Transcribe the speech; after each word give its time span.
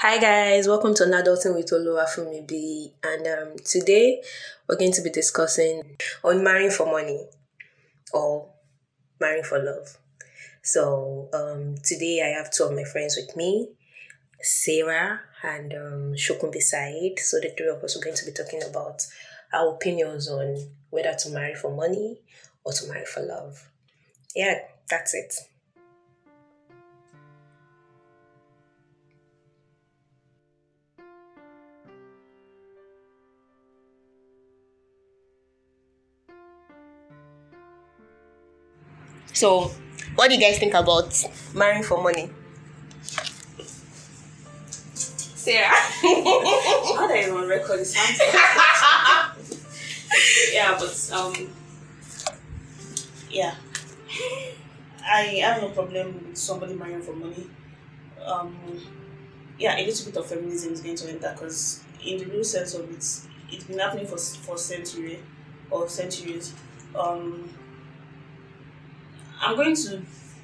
Hi 0.00 0.16
guys, 0.20 0.68
welcome 0.68 0.94
to 0.94 1.02
Adulting 1.02 1.56
with 1.56 1.72
Oluwafumi 1.72 2.46
B. 2.46 2.92
And 3.02 3.26
um, 3.26 3.56
today 3.64 4.22
we're 4.68 4.76
going 4.76 4.92
to 4.92 5.02
be 5.02 5.10
discussing 5.10 5.96
on 6.22 6.44
marrying 6.44 6.70
for 6.70 6.86
money 6.86 7.26
or 8.12 8.48
marrying 9.20 9.42
for 9.42 9.58
love. 9.58 9.98
So 10.62 11.28
um, 11.34 11.74
today 11.82 12.22
I 12.24 12.28
have 12.38 12.52
two 12.52 12.62
of 12.62 12.76
my 12.76 12.84
friends 12.84 13.16
with 13.16 13.36
me, 13.36 13.70
Sarah 14.40 15.22
and 15.42 15.74
um, 15.74 16.12
Shokumbi 16.14 16.62
Saeed. 16.62 17.18
So 17.18 17.40
the 17.40 17.52
three 17.58 17.66
of 17.68 17.82
us 17.82 17.96
are 17.96 18.00
going 18.00 18.14
to 18.14 18.24
be 18.24 18.30
talking 18.30 18.62
about 18.62 19.04
our 19.52 19.74
opinions 19.74 20.30
on 20.30 20.64
whether 20.90 21.12
to 21.12 21.30
marry 21.30 21.56
for 21.56 21.74
money 21.74 22.20
or 22.62 22.72
to 22.72 22.86
marry 22.86 23.04
for 23.04 23.22
love. 23.22 23.68
Yeah, 24.36 24.60
that's 24.88 25.12
it. 25.12 25.34
So, 39.38 39.70
what 40.16 40.30
do 40.30 40.34
you 40.34 40.40
guys 40.40 40.58
think 40.58 40.74
about 40.74 41.14
marrying 41.54 41.84
for 41.84 42.02
money? 42.02 42.28
Sarah. 45.06 45.68
How 45.68 47.06
do 47.06 47.14
I 47.14 47.30
on 47.30 47.46
record 47.46 47.78
this 47.78 47.96
answer? 47.96 48.24
yeah, 50.52 50.76
but 50.76 51.10
um, 51.14 51.54
yeah, 53.30 53.54
I 55.08 55.40
have 55.44 55.62
no 55.62 55.68
problem 55.68 56.14
with 56.14 56.36
somebody 56.36 56.74
marrying 56.74 57.02
for 57.02 57.14
money. 57.14 57.46
Um, 58.26 58.56
yeah, 59.56 59.78
a 59.78 59.86
little 59.86 60.04
bit 60.04 60.16
of 60.16 60.26
feminism 60.26 60.72
is 60.72 60.80
going 60.80 60.96
to 60.96 61.10
enter 61.10 61.32
because, 61.34 61.84
in 62.04 62.18
the 62.18 62.24
real 62.24 62.42
sense 62.42 62.74
of 62.74 62.90
it, 62.90 62.96
it's 62.96 63.28
been 63.68 63.78
happening 63.78 64.08
for 64.08 64.18
for 64.18 64.58
century 64.58 65.20
or 65.70 65.88
centuries. 65.88 66.54
Um, 66.98 67.50
I'm 69.40 69.56
going 69.56 69.74
to 69.76 70.02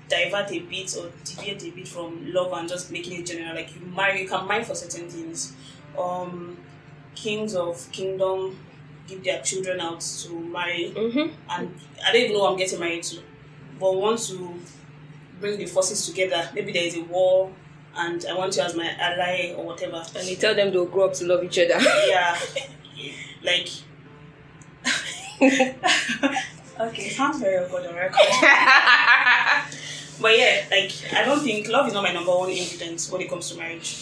divert 0.09 0.53
a 0.53 0.59
bit 0.61 0.97
or 0.97 1.11
deviate 1.25 1.63
a 1.65 1.71
bit 1.71 1.89
from 1.89 2.33
love 2.33 2.53
and 2.53 2.69
just 2.69 2.91
making 2.93 3.21
it 3.21 3.27
general. 3.27 3.55
Like 3.55 3.75
you 3.75 3.81
marry, 3.87 4.23
you 4.23 4.29
can 4.29 4.47
marry 4.47 4.65
for 4.65 4.75
certain 4.75 5.09
things. 5.09 5.53
Um, 5.99 6.57
kings 7.15 7.55
of 7.55 7.91
kingdom 7.93 8.59
give 9.07 9.23
their 9.25 9.41
children 9.43 9.81
out 9.81 10.01
to 10.01 10.33
marry, 10.41 10.93
Mm-hmm. 10.97 11.33
and 11.51 11.75
I 12.05 12.13
don't 12.13 12.23
even 12.23 12.33
know 12.33 12.41
who 12.41 12.53
I'm 12.53 12.57
getting 12.59 12.81
married 12.81 13.03
to, 13.05 13.21
but 13.79 13.95
want 13.97 14.19
to 14.29 14.55
bring 15.41 15.59
the 15.59 15.67
forces 15.67 16.07
together. 16.07 16.49
Maybe 16.55 16.73
there 16.73 16.85
is 16.85 16.97
a 16.97 17.03
war, 17.03 17.53
and 17.97 18.25
I 18.29 18.35
want 18.37 18.57
you 18.57 18.63
as 18.63 18.75
my 18.75 18.89
ally 18.99 19.53
or 19.57 19.65
whatever. 19.67 20.03
And 20.17 20.27
you 20.27 20.37
tell 20.37 20.55
them 20.55 20.71
they'll 20.73 20.87
grow 20.87 21.05
up 21.07 21.15
to 21.15 21.27
love 21.27 21.45
each 21.45 21.59
other. 21.59 21.79
Yeah, 22.09 22.39
like. 23.43 23.69
sounds 27.15 27.41
very 27.41 27.65
awkward 27.65 27.87
on 27.87 27.95
record. 27.95 28.21
But 30.21 30.39
yeah, 30.39 30.65
like 30.71 30.93
I 31.13 31.25
don't 31.25 31.41
think 31.41 31.69
love 31.69 31.89
is 31.89 31.95
not 31.95 32.03
my 32.03 32.13
number 32.13 32.31
one 32.31 32.51
ingredient 32.51 33.09
when 33.11 33.21
it 33.21 33.29
comes 33.29 33.51
to 33.51 33.59
marriage. 33.59 33.97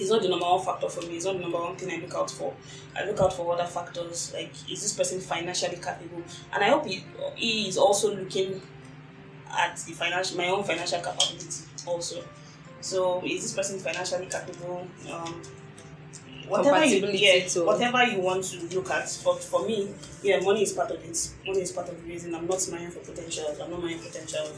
It's 0.00 0.10
not 0.10 0.22
the 0.22 0.28
number 0.28 0.44
one 0.44 0.64
factor 0.64 0.88
for 0.88 1.02
me. 1.02 1.16
It's 1.16 1.24
not 1.24 1.34
the 1.34 1.40
number 1.40 1.58
one 1.58 1.76
thing 1.76 1.90
I 1.90 2.02
look 2.02 2.14
out 2.14 2.30
for. 2.30 2.54
I 2.96 3.04
look 3.04 3.20
out 3.20 3.32
for 3.32 3.52
other 3.52 3.66
factors 3.66 4.32
like 4.32 4.52
is 4.70 4.82
this 4.82 4.94
person 4.94 5.20
financially 5.20 5.76
capable, 5.76 6.22
and 6.52 6.64
I 6.64 6.68
hope 6.70 6.86
he, 6.86 7.04
he 7.36 7.68
is 7.68 7.76
also 7.76 8.14
looking 8.14 8.62
at 9.50 9.76
the 9.78 9.92
financial 9.92 10.36
my 10.38 10.48
own 10.48 10.64
financial 10.64 11.00
capability 11.00 11.64
also. 11.86 12.24
So 12.80 13.22
is 13.24 13.42
this 13.42 13.54
person 13.54 13.78
financially 13.80 14.26
capable? 14.26 14.86
Um, 15.12 15.42
whatever 16.48 16.84
you 16.84 17.06
yeah, 17.08 17.46
too. 17.46 17.66
whatever 17.66 18.02
you 18.04 18.20
want 18.20 18.44
to 18.44 18.58
look 18.74 18.90
at. 18.90 19.18
But 19.24 19.42
for 19.42 19.66
me, 19.66 19.90
yeah, 20.22 20.40
money 20.40 20.62
is 20.62 20.72
part 20.72 20.90
of 20.90 21.02
it. 21.02 21.30
Money 21.46 21.60
is 21.60 21.72
part 21.72 21.88
of 21.88 22.02
the 22.02 22.08
reason 22.08 22.34
I'm 22.34 22.46
not 22.46 22.66
marrying 22.70 22.90
for 22.90 23.00
potential. 23.00 23.46
I'm 23.62 23.70
not 23.70 23.80
marrying 23.80 24.00
potential. 24.00 24.50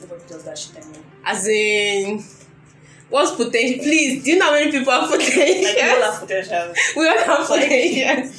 Nobody 0.00 0.22
does 0.28 0.44
that 0.44 0.58
shit 0.58 0.76
anymore. 0.76 1.02
As 1.24 1.46
in, 1.46 2.22
what's 3.08 3.32
potential? 3.32 3.84
Please, 3.84 4.24
do 4.24 4.32
you 4.32 4.38
know 4.38 4.46
how 4.46 4.52
many 4.52 4.70
people 4.70 4.92
have 4.92 5.10
potential? 5.10 5.40
Like 5.40 5.76
people 5.76 6.18
potential? 6.20 6.54
have 6.54 6.74
potential. 6.74 6.74
we 6.96 7.08
all 7.08 7.18
have 7.18 7.46
potential. 7.46 8.32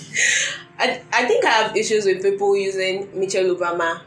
I, 0.77 1.01
I 1.13 1.25
think 1.25 1.45
I 1.45 1.49
have 1.49 1.77
issues 1.77 2.05
with 2.05 2.21
people 2.21 2.55
using 2.57 3.07
Michelle 3.17 3.55
Obama 3.55 4.01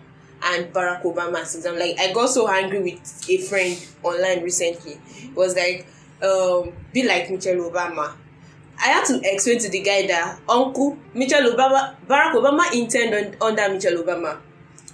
and 0.45 0.73
Barack 0.73 1.03
Obama 1.03 1.45
since 1.45 1.65
I'm 1.65 1.79
like 1.79 1.99
I 1.99 2.13
got 2.13 2.27
so 2.29 2.49
angry 2.49 2.81
with 2.81 3.27
a 3.29 3.39
friend 3.39 3.87
online 4.03 4.43
recently. 4.43 4.99
It 5.17 5.35
was 5.35 5.57
like, 5.57 5.87
um, 6.23 6.73
be 6.93 7.07
like 7.07 7.31
Michelle 7.31 7.71
Obama. 7.71 8.13
I 8.81 8.89
had 8.89 9.05
to 9.07 9.21
explain 9.25 9.59
to 9.61 9.69
the 9.69 9.81
guy 9.81 10.07
that 10.07 10.41
Uncle 10.49 10.97
Michelle 11.15 11.51
Obama, 11.51 11.97
Barack 12.07 12.35
Obama 12.35 12.73
interned 12.73 13.37
on, 13.41 13.51
under 13.59 13.75
Michelle 13.75 14.03
Obama. 14.03 14.39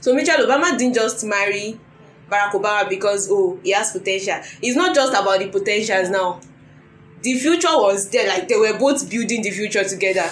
So 0.01 0.15
Michelle 0.15 0.47
Obama 0.47 0.77
didn't 0.77 0.95
just 0.95 1.25
marry 1.25 1.79
Barack 2.31 2.53
Obama 2.53 2.89
because 2.89 3.29
oh 3.31 3.59
he 3.63 3.73
has 3.73 3.93
potential. 3.93 4.37
It's 4.63 4.77
not 4.77 4.95
just 4.95 5.13
about 5.13 5.39
the 5.39 5.49
potentials 5.49 6.09
now. 6.11 6.41
The 7.23 7.35
future 7.35 7.69
was 7.73 8.09
there, 8.11 8.27
like 8.29 8.49
they 8.49 8.57
were 8.57 8.79
both 8.79 9.09
building 9.11 9.43
the 9.43 9.51
future 9.51 9.85
together. 9.85 10.31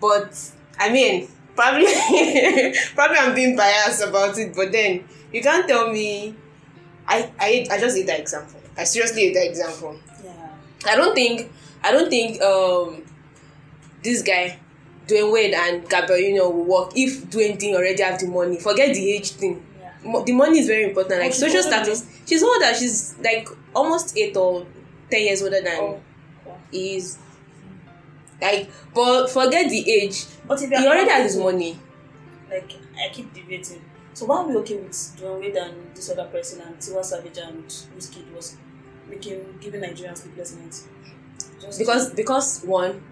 But 0.00 0.38
I 0.78 0.90
mean, 0.90 1.28
probably 1.54 1.84
probably 2.94 3.18
I'm 3.18 3.34
being 3.34 3.56
biased 3.56 4.02
about 4.02 4.38
it, 4.38 4.54
but 4.54 4.72
then 4.72 5.04
you 5.32 5.42
can't 5.42 5.68
tell 5.68 5.92
me 5.92 6.34
I 7.06 7.30
I 7.38 7.66
I 7.70 7.78
just 7.78 7.96
hate 7.96 8.06
that 8.06 8.20
example. 8.20 8.60
I 8.76 8.84
seriously 8.84 9.26
hate 9.26 9.34
that 9.34 9.46
example. 9.48 9.98
Yeah. 10.24 10.32
I 10.86 10.96
don't 10.96 11.14
think 11.14 11.50
I 11.84 11.92
don't 11.92 12.08
think 12.10 12.40
um 12.42 13.02
this 14.02 14.22
guy 14.22 14.58
Dwyane 15.06 15.32
Wade 15.32 15.54
and 15.54 15.88
Gabrielle 15.88 16.20
Union 16.20 16.44
will 16.44 16.64
work 16.64 16.92
if 16.94 17.24
Dwyane 17.26 17.58
didn't 17.58 17.76
already 17.76 18.02
have 18.02 18.20
the 18.20 18.26
money. 18.28 18.58
Forget 18.58 18.94
the 18.94 19.12
age 19.12 19.30
thing. 19.32 19.64
Yeah. 19.80 20.22
The 20.24 20.32
money 20.32 20.60
is 20.60 20.66
very 20.68 20.84
important. 20.84 21.20
Like 21.20 21.30
Oh, 21.30 21.34
social 21.34 21.58
older 21.58 21.70
than 21.70 21.84
status. 21.84 22.06
She's 22.26 22.42
older. 22.42 22.74
She's 22.74 23.14
like 23.18 23.48
almost 23.74 24.16
eight 24.16 24.36
or 24.36 24.66
ten 25.10 25.22
years 25.22 25.42
older 25.42 25.60
than 25.60 25.76
Oh. 25.80 26.00
he 26.70 26.96
is. 26.96 27.18
Like, 28.40 28.70
but 28.94 29.28
forget 29.28 29.68
the 29.70 29.88
age. 29.90 30.24
But 30.46 30.60
if 30.62 30.68
He 30.70 30.76
already 30.86 31.10
has 31.10 31.32
his 31.34 31.42
money. 31.42 31.78
like 32.50 32.72
I 32.96 33.08
keep 33.12 33.32
debating. 33.34 33.82
So 34.14 34.26
why 34.26 34.38
are 34.38 34.46
we 34.48 34.56
okay 34.58 34.76
with 34.76 34.92
Dwyane 34.92 35.40
Wade 35.40 35.56
and 35.56 35.74
this 35.94 36.10
other 36.10 36.26
person 36.26 36.60
and 36.60 36.76
Tiwa 36.78 37.04
Savage 37.04 37.38
and 37.38 37.64
Wizkid 37.96 38.32
was 38.34 38.56
making 39.08 39.58
giving 39.60 39.80
Nigerians 39.80 40.18
sleepless 40.18 40.54
nights? 40.56 40.86
Just 41.62 41.78
Because 41.78 42.10
because 42.12 42.62
one, 42.64 43.02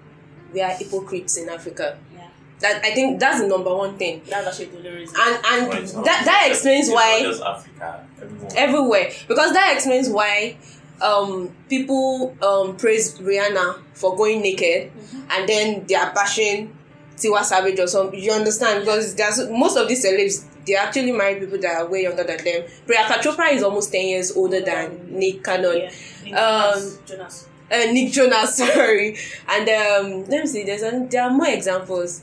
we 0.52 0.60
are 0.60 0.70
hypocrites 0.70 1.36
in 1.38 1.48
Africa. 1.48 1.96
yeah, 2.14 2.26
That 2.60 2.84
I 2.84 2.90
think 2.92 3.20
that's 3.20 3.40
the 3.40 3.46
number 3.48 3.74
one 3.74 3.96
thing. 3.96 4.22
that's 4.28 4.46
actually 4.48 4.66
the 4.66 4.76
only 4.78 4.90
reason. 5.00 5.16
And 5.18 5.34
and 5.46 5.68
Well, 5.94 6.02
that 6.04 6.22
that 6.24 6.46
explains 6.50 6.88
it's 6.88 6.94
why 6.94 7.20
Not 7.22 7.30
just 7.30 7.42
Africa, 7.42 8.06
everyone. 8.20 8.56
everywhere 8.56 9.10
because 9.28 9.52
that 9.52 9.72
explains 9.74 10.08
why 10.08 10.56
um 11.00 11.54
people 11.68 12.36
um 12.42 12.76
praise 12.76 13.18
Rihanna 13.18 13.80
for 13.94 14.14
going 14.16 14.42
naked 14.42 14.90
and 15.30 15.48
then 15.48 15.86
they 15.86 15.94
are 15.94 16.12
bashing 16.12 16.76
Tiwa 17.16 17.42
Savage 17.42 17.78
or 17.78 17.86
some 17.86 18.12
you 18.14 18.32
understand 18.32 18.80
because 18.80 19.14
there's 19.14 19.48
most 19.48 19.76
of 19.76 19.88
these 19.88 20.04
celebs 20.04 20.44
they 20.66 20.74
actually 20.76 21.12
marry 21.12 21.36
people 21.40 21.58
that 21.58 21.74
are 21.80 21.86
way 21.88 22.02
younger 22.02 22.22
than 22.24 22.36
them. 22.44 22.62
Priyanka 22.86 23.16
Chopra 23.22 23.50
is 23.52 23.62
almost 23.62 23.90
ten 23.90 24.06
years 24.06 24.36
older 24.36 24.60
than 24.60 25.18
Nick 25.18 25.42
Cannon. 25.42 25.88
yeah, 26.24 26.36
Um, 26.38 26.74
Jonas, 26.80 26.98
Jonas. 27.06 27.46
Uh, 27.70 27.92
Nick 27.92 28.12
Jonas, 28.12 28.56
sorry. 28.56 29.16
And 29.48 29.68
um, 29.68 30.24
let 30.26 30.42
me 30.42 30.46
see, 30.46 30.64
there's 30.64 30.82
an, 30.82 31.08
there 31.08 31.24
are 31.24 31.30
more 31.30 31.48
examples. 31.48 32.22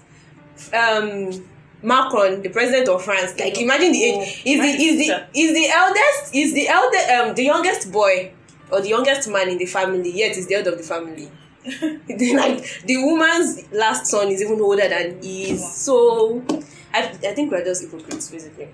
Um, 0.74 1.47
Macron, 1.84 2.41
the 2.41 2.50
president 2.50 2.90
of 2.90 3.03
France, 3.03 3.40
like 3.40 3.59
imagine 3.62 3.91
the 3.91 4.12
Oh, 4.16 4.22
age. 4.22 4.41
Is 4.46 4.59
the 4.59 4.84
is 4.84 5.08
the 5.08 5.28
is 5.40 5.53
the 5.53 5.69
eldest 5.69 6.35
is 6.35 6.53
the 6.53 6.68
elder 6.68 6.97
um 7.30 7.35
the 7.35 7.44
youngest 7.44 7.91
boy 7.91 8.32
or 8.72 8.82
the 8.82 8.90
youngest 8.90 9.29
man 9.29 9.47
in 9.49 9.58
the 9.59 9.67
family? 9.67 10.11
Yet 10.11 10.35
is 10.38 10.47
the 10.47 10.55
head 10.55 10.67
of 10.67 10.78
the 10.78 10.84
family. 10.84 11.29
The- 11.64 12.34
like 12.41 12.82
the 12.85 12.97
woman's 12.97 13.72
last 13.72 14.08
son 14.08 14.29
is 14.29 14.41
even 14.41 14.59
older 14.59 14.90
than 14.90 15.22
he 15.22 15.52
is. 15.52 15.73
So 15.76 16.44
I 16.91 17.03
I 17.09 17.34
think 17.35 17.52
we're 17.52 17.64
just 17.64 17.84
hypocrites 17.84 18.32
basically. 18.32 18.70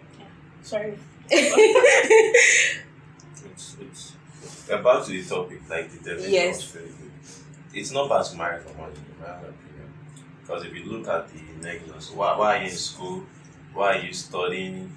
Sorry. 0.61 0.97
It's, 1.29 2.77
it's, 3.81 4.12
we're 4.69 5.03
to 5.03 5.09
the 5.11 5.23
topic, 5.23 5.61
like 5.69 5.91
the 5.91 5.97
definition 5.97 6.33
Yes. 6.33 6.63
very 6.63 6.85
good. 6.85 7.11
It's 7.73 7.91
not 7.91 8.09
bad 8.09 8.25
to 8.25 8.37
marry 8.37 8.59
for 8.61 8.73
money, 8.77 8.93
in 8.95 9.21
my 9.21 9.33
opinion. 9.33 9.93
Because 10.41 10.65
if 10.65 10.73
you 10.73 10.85
look 10.85 11.07
at 11.07 11.29
the 11.33 11.41
negatives, 11.67 12.11
why, 12.11 12.37
why 12.37 12.57
are 12.57 12.63
you 12.63 12.69
in 12.69 12.75
school? 12.75 13.23
Why 13.73 13.97
are 13.97 14.01
you 14.01 14.13
studying? 14.13 14.95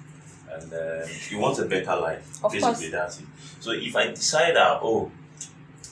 And 0.51 0.73
uh, 0.73 1.05
you 1.29 1.39
want 1.39 1.59
a 1.59 1.65
better 1.65 1.95
life. 1.95 2.43
Of 2.43 2.51
Basically, 2.51 2.89
that's 2.89 3.19
it. 3.19 3.25
So 3.59 3.71
if 3.71 3.95
I 3.95 4.07
decide 4.07 4.55
that, 4.55 4.79
oh, 4.81 5.11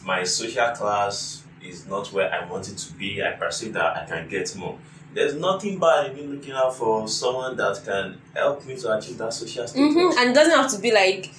my 0.03 0.23
social 0.23 0.69
class 0.71 1.43
is 1.63 1.87
not 1.87 2.11
where 2.13 2.31
I 2.33 2.49
want 2.49 2.69
it 2.69 2.77
to 2.77 2.93
be, 2.93 3.23
I 3.23 3.31
perceive 3.31 3.73
that 3.73 3.97
I 3.97 4.05
can 4.05 4.29
get 4.29 4.55
more. 4.55 4.77
There's 5.13 5.35
nothing 5.35 5.79
bad 5.79 6.11
in 6.11 6.15
me 6.15 6.35
looking 6.35 6.53
out 6.53 6.75
for 6.75 7.07
someone 7.07 7.55
that 7.57 7.81
can 7.85 8.21
help 8.35 8.65
me 8.65 8.75
to 8.77 8.97
achieve 8.97 9.17
that 9.17 9.33
social 9.33 9.65
status. 9.67 9.93
hmm 9.93 10.17
And 10.19 10.29
it 10.31 10.33
doesn't 10.33 10.53
have 10.55 10.69
to 10.71 10.79
be 10.79 10.91
like 10.91 11.33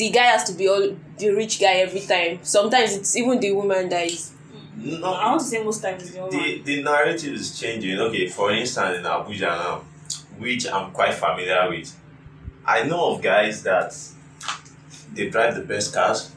the 0.00 0.08
guy 0.08 0.24
has 0.24 0.44
to 0.44 0.54
be 0.54 0.66
all 0.66 0.96
the 1.18 1.30
rich 1.30 1.60
guy 1.60 1.74
every 1.74 2.00
time. 2.00 2.38
Sometimes 2.42 2.96
it's 2.96 3.14
even 3.16 3.38
the 3.38 3.52
woman 3.52 3.88
that 3.90 4.06
is. 4.06 4.32
No, 4.76 5.12
I 5.12 5.28
want 5.28 5.42
to 5.42 5.46
say 5.46 5.62
most 5.62 5.82
times 5.82 6.10
the 6.10 6.20
woman. 6.20 6.38
the, 6.38 6.62
the 6.62 6.82
narrative 6.82 7.34
is 7.34 7.60
changing. 7.60 7.98
Okay, 7.98 8.26
for 8.28 8.50
instance, 8.50 8.98
in 8.98 9.04
Abuja 9.04 9.40
now, 9.40 9.82
which 10.38 10.66
I'm 10.66 10.90
quite 10.92 11.12
familiar 11.12 11.68
with, 11.68 11.94
I 12.64 12.84
know 12.84 13.12
of 13.12 13.22
guys 13.22 13.62
that 13.64 13.94
they 15.12 15.28
drive 15.28 15.54
the 15.54 15.62
best 15.62 15.92
cars. 15.92 16.32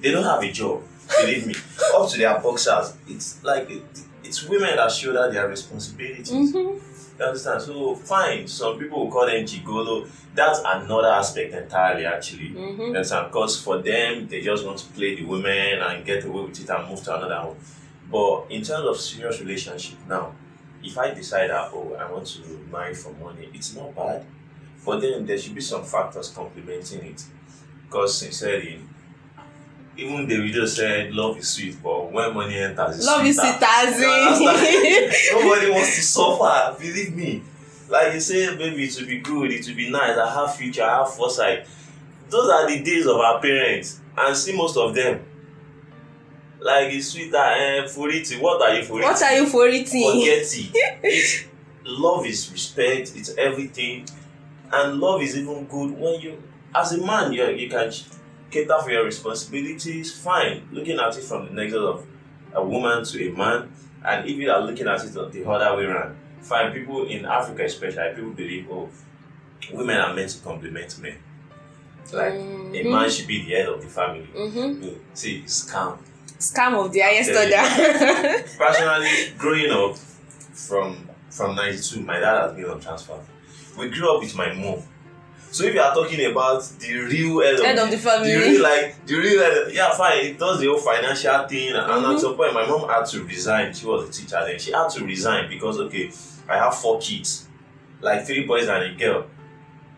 They 0.00 0.10
don't 0.10 0.24
have 0.24 0.42
a 0.42 0.50
job. 0.50 0.82
Believe 1.20 1.46
me, 1.46 1.54
up 1.94 2.08
to 2.08 2.16
their 2.18 2.40
boxers. 2.40 2.94
It's 3.06 3.44
like 3.44 3.68
it, 3.70 3.82
it's 4.24 4.48
women 4.48 4.74
that 4.76 4.90
shoulder 4.90 5.30
their 5.30 5.48
responsibilities. 5.48 6.32
Mm-hmm. 6.32 6.91
You 7.22 7.28
understand? 7.28 7.62
So 7.62 7.94
fine. 7.94 8.48
Some 8.48 8.80
people 8.80 9.04
will 9.04 9.12
call 9.12 9.26
them 9.26 9.44
gigolo. 9.44 10.08
That's 10.34 10.58
another 10.58 11.08
aspect 11.08 11.54
entirely, 11.54 12.04
actually. 12.04 12.50
Mm-hmm. 12.50 12.80
You 12.80 12.86
understand? 12.88 13.28
Because 13.28 13.60
for 13.62 13.78
them, 13.78 14.26
they 14.26 14.40
just 14.40 14.66
want 14.66 14.78
to 14.78 14.86
play 14.92 15.14
the 15.14 15.24
women 15.24 15.78
and 15.80 16.04
get 16.04 16.24
away 16.24 16.42
with 16.42 16.60
it 16.60 16.68
and 16.68 16.88
move 16.88 17.02
to 17.04 17.16
another 17.16 17.48
one. 17.48 17.56
But 18.10 18.46
in 18.50 18.62
terms 18.62 18.86
of 18.86 18.98
serious 18.98 19.40
relationship 19.40 19.98
now, 20.08 20.34
if 20.82 20.98
I 20.98 21.14
decide 21.14 21.50
that 21.50 21.70
oh 21.72 21.94
I 21.94 22.10
want 22.10 22.26
to 22.26 22.40
marry 22.72 22.94
for 22.94 23.12
money, 23.12 23.48
it's 23.54 23.76
not 23.76 23.94
bad. 23.94 24.26
But 24.84 25.00
then 25.00 25.24
there 25.24 25.38
should 25.38 25.54
be 25.54 25.60
some 25.60 25.84
factors 25.84 26.28
complementing 26.28 27.04
it. 27.04 27.24
Because 27.86 28.18
sincerely, 28.18 28.80
even 29.96 30.26
the 30.26 30.36
video 30.36 30.64
said 30.66 31.12
love 31.12 31.36
is 31.38 31.48
sweet, 31.48 31.76
but 31.82 32.10
when 32.12 32.34
money 32.34 32.56
enters, 32.58 32.96
it's 32.98 33.06
Love 33.06 33.24
is 33.26 33.36
sweeter. 33.36 33.56
sweet 33.58 33.68
as 33.68 34.00
You. 34.00 35.40
Nobody 35.40 35.70
wants 35.70 35.96
to 35.96 36.02
suffer, 36.02 36.76
believe 36.80 37.14
me. 37.14 37.42
Like 37.88 38.14
you 38.14 38.20
say, 38.20 38.56
baby, 38.56 38.84
it 38.84 38.96
will 38.98 39.06
be 39.06 39.18
good, 39.18 39.50
it 39.52 39.66
will 39.68 39.74
be 39.76 39.90
nice, 39.90 40.16
I 40.16 40.32
have 40.32 40.54
future, 40.56 40.82
I 40.82 40.98
have 40.98 41.14
foresight. 41.14 41.66
Those 42.30 42.48
are 42.50 42.66
the 42.68 42.82
days 42.82 43.06
of 43.06 43.16
our 43.16 43.40
parents, 43.40 44.00
and 44.16 44.34
see 44.36 44.56
most 44.56 44.76
of 44.78 44.94
them. 44.94 45.20
Like 46.60 46.92
it's 46.92 47.08
sweeter, 47.08 47.36
eh, 47.36 47.86
for 47.88 48.08
it, 48.08 48.30
what 48.40 48.62
are 48.62 48.74
you 48.74 48.84
for 48.84 49.00
What 49.00 49.20
are 49.22 49.34
you 49.34 49.46
for 49.46 49.66
eating? 49.68 50.10
Forget 50.20 50.42
it. 50.42 50.98
It's, 51.02 51.44
love 51.84 52.24
is 52.24 52.50
respect, 52.52 53.12
it's 53.16 53.34
everything. 53.36 54.06
And 54.72 54.98
love 55.00 55.20
is 55.20 55.36
even 55.36 55.66
good 55.66 55.98
when 55.98 56.20
you, 56.20 56.42
as 56.74 56.92
a 56.92 57.04
man, 57.04 57.32
you, 57.32 57.44
you 57.50 57.68
can 57.68 57.90
cater 58.52 58.78
for 58.82 58.90
your 58.90 59.04
responsibilities, 59.04 60.12
fine. 60.22 60.68
Looking 60.70 60.98
at 60.98 61.16
it 61.16 61.24
from 61.24 61.46
the 61.46 61.52
nexus 61.52 61.78
of 61.80 62.06
a 62.54 62.64
woman 62.64 63.04
to 63.04 63.28
a 63.28 63.32
man, 63.36 63.72
and 64.04 64.28
if 64.28 64.36
you 64.36 64.50
are 64.50 64.60
looking 64.60 64.86
at 64.86 65.02
it 65.04 65.12
the 65.14 65.48
other 65.50 65.76
way 65.76 65.84
around, 65.84 66.16
fine. 66.42 66.72
People 66.72 67.06
in 67.06 67.24
Africa, 67.24 67.64
especially, 67.64 68.14
people 68.14 68.30
believe, 68.32 68.66
oh, 68.70 68.88
women 69.72 69.96
are 69.96 70.14
meant 70.14 70.30
to 70.30 70.38
complement 70.42 70.98
men. 71.00 71.16
Like, 72.12 72.34
a 72.34 72.36
Mhm. 72.36 72.90
man 72.90 73.08
should 73.10 73.26
be 73.26 73.42
the 73.44 73.52
head 73.54 73.68
of 73.68 73.80
the 73.80 73.88
family. 73.88 74.28
Mm-hmm. 74.36 74.82
No, 74.82 74.94
see, 75.14 75.42
scam. 75.46 75.96
Scam 76.38 76.84
of 76.84 76.92
the 76.92 77.00
highest 77.00 77.30
order. 77.30 78.44
Personally, 78.58 79.32
growing 79.38 79.70
up 79.70 79.96
from 80.52 81.08
from 81.30 81.54
'92, 81.56 82.00
my 82.02 82.18
dad 82.20 82.42
has 82.42 82.52
been 82.52 82.66
on 82.66 82.80
transfer. 82.80 83.18
We 83.78 83.88
grew 83.88 84.14
up 84.14 84.20
with 84.20 84.34
my 84.34 84.52
mom. 84.52 84.82
So 85.52 85.64
if 85.64 85.74
you 85.74 85.80
are 85.80 85.94
talking 85.94 86.24
about 86.30 86.62
the 86.78 86.94
real 86.94 87.40
head 87.42 87.54
of, 87.60 87.64
Head 87.66 87.78
of 87.78 87.90
the 87.90 87.98
family. 87.98 88.32
the 88.32 88.38
real 88.38 88.62
like 88.62 89.04
the 89.06 89.14
real 89.16 89.38
head, 89.42 89.72
yeah, 89.74 89.92
fine. 89.92 90.24
It 90.24 90.38
does 90.38 90.58
the 90.60 90.66
whole 90.66 90.78
financial 90.78 91.46
thing, 91.46 91.68
and 91.74 91.86
Mhm. 91.86 92.14
at 92.14 92.20
some 92.20 92.36
point, 92.36 92.54
my 92.54 92.64
mom 92.66 92.88
had 92.88 93.04
to 93.06 93.22
resign. 93.24 93.74
She 93.74 93.84
was 93.84 94.08
a 94.08 94.12
teacher 94.12 94.42
then. 94.46 94.58
She 94.58 94.72
had 94.72 94.88
to 94.88 95.04
resign 95.04 95.50
because 95.50 95.78
okay, 95.78 96.10
I 96.48 96.56
have 96.56 96.74
four 96.74 96.98
kids, 97.00 97.48
like 98.00 98.26
three 98.26 98.46
boys 98.46 98.66
and 98.66 98.82
a 98.82 98.94
girl. 98.98 99.26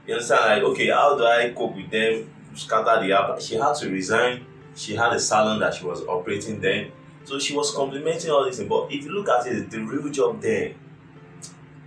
You 0.08 0.14
understand? 0.14 0.40
Like 0.44 0.62
okay, 0.72 0.88
how 0.90 1.16
do 1.16 1.24
I 1.24 1.50
cope 1.56 1.76
with 1.76 1.88
them? 1.88 2.28
Scatter 2.56 3.06
the 3.06 3.12
app. 3.12 3.40
She 3.40 3.54
had 3.54 3.74
to 3.76 3.88
resign. 3.90 4.44
She 4.74 4.96
had 4.96 5.12
a 5.12 5.20
salon 5.20 5.60
that 5.60 5.74
she 5.74 5.84
was 5.84 6.02
operating 6.02 6.60
then. 6.60 6.90
So 7.24 7.38
she 7.38 7.54
was 7.54 7.70
complementing 7.72 8.28
all 8.32 8.44
this 8.44 8.58
thing. 8.58 8.66
But 8.68 8.88
if 8.90 9.04
you 9.04 9.12
look 9.12 9.28
at 9.28 9.46
it, 9.46 9.70
the 9.70 9.78
real 9.78 10.08
job 10.10 10.40
there, 10.42 10.72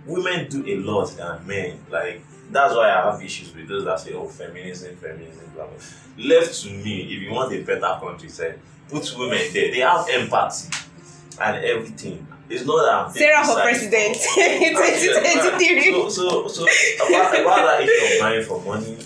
women 0.06 0.48
do 0.48 0.64
a 0.66 0.76
lot 0.76 1.08
than 1.16 1.46
men. 1.46 1.78
Like 1.90 2.22
that's 2.50 2.74
why 2.74 2.90
I 2.90 3.10
have 3.10 3.22
issues 3.22 3.54
with 3.54 3.68
those 3.68 3.84
that 3.84 4.00
say, 4.00 4.12
"Oh, 4.14 4.26
feminism, 4.26 4.96
feminism, 4.96 5.50
blah 5.54 5.66
blah." 5.66 5.76
Left 6.18 6.54
to 6.62 6.70
me, 6.70 7.02
if 7.02 7.22
you 7.22 7.30
want 7.32 7.52
a 7.52 7.62
better 7.62 7.98
country, 8.00 8.28
say 8.28 8.54
put 8.88 9.14
women 9.18 9.38
there. 9.52 9.70
They 9.70 9.80
have 9.80 10.08
empathy 10.10 10.68
and 11.40 11.64
everything. 11.64 12.26
It's 12.50 12.64
not 12.64 13.12
that 13.12 13.18
Sarah 13.18 13.44
for 13.44 13.60
president. 13.60 14.16
So, 14.16 14.34
2023. 14.40 16.10
so, 16.10 16.48
so 16.48 16.62
about, 17.06 17.38
about 17.38 17.56
that 17.66 17.80
issue 17.82 18.14
of 18.14 18.22
marrying 18.22 18.46
for 18.46 18.60
money, 18.62 18.96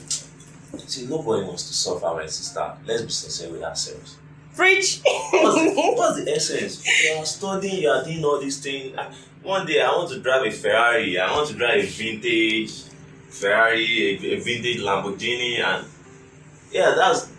see, 0.86 1.06
nobody 1.06 1.44
wants 1.44 1.66
to 1.68 1.74
suffer, 1.74 2.14
my 2.14 2.26
sister. 2.26 2.72
Let's 2.86 3.02
be 3.02 3.10
sincere 3.10 3.50
with 3.50 3.62
ourselves. 3.64 4.16
Preach. 4.54 5.00
What's 5.04 5.56
the, 5.56 5.72
what's 5.74 6.24
the 6.24 6.30
essence? 6.30 6.86
You 7.04 7.16
are 7.16 7.24
studying, 7.24 7.82
you 7.82 7.88
are 7.88 8.04
doing 8.04 8.24
all 8.24 8.38
these 8.40 8.60
things. 8.60 8.96
One 9.42 9.66
day 9.66 9.80
I 9.80 9.88
want 9.88 10.10
to 10.10 10.20
drive 10.20 10.44
a 10.46 10.50
Ferrari, 10.50 11.18
I 11.18 11.32
want 11.34 11.48
to 11.48 11.54
drive 11.54 11.82
a 11.82 11.86
vintage 11.86 12.82
Ferrari, 13.32 13.84
a, 14.22 14.34
a 14.34 14.40
vintage 14.40 14.80
Lamborghini, 14.80 15.58
and 15.58 15.86
yeah, 16.70 16.94
that's 16.96 17.30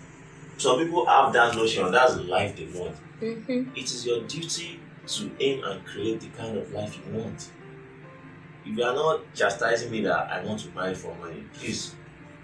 some 0.58 0.78
people 0.80 1.06
have 1.06 1.32
that 1.34 1.56
notion, 1.56 1.92
that's 1.92 2.16
the 2.16 2.24
life 2.24 2.56
they 2.56 2.66
want. 2.78 2.96
Mhm. 3.22 3.76
It 3.78 3.84
is 3.86 4.06
your 4.06 4.22
duty 4.22 4.80
to 5.08 5.32
aim 5.40 5.64
and 5.64 5.86
create 5.86 6.20
the 6.22 6.28
kind 6.30 6.58
of 6.58 6.72
life 6.72 6.98
you 6.98 7.14
want. 7.20 7.50
If 8.66 8.78
you 8.78 8.84
are 8.84 8.94
not 8.96 9.34
chastising 9.36 9.92
me 9.92 10.02
that 10.02 10.32
I 10.32 10.44
want 10.44 10.60
to 10.62 10.70
marry 10.72 10.96
for 10.96 11.14
money, 11.16 11.44
please. 11.54 11.94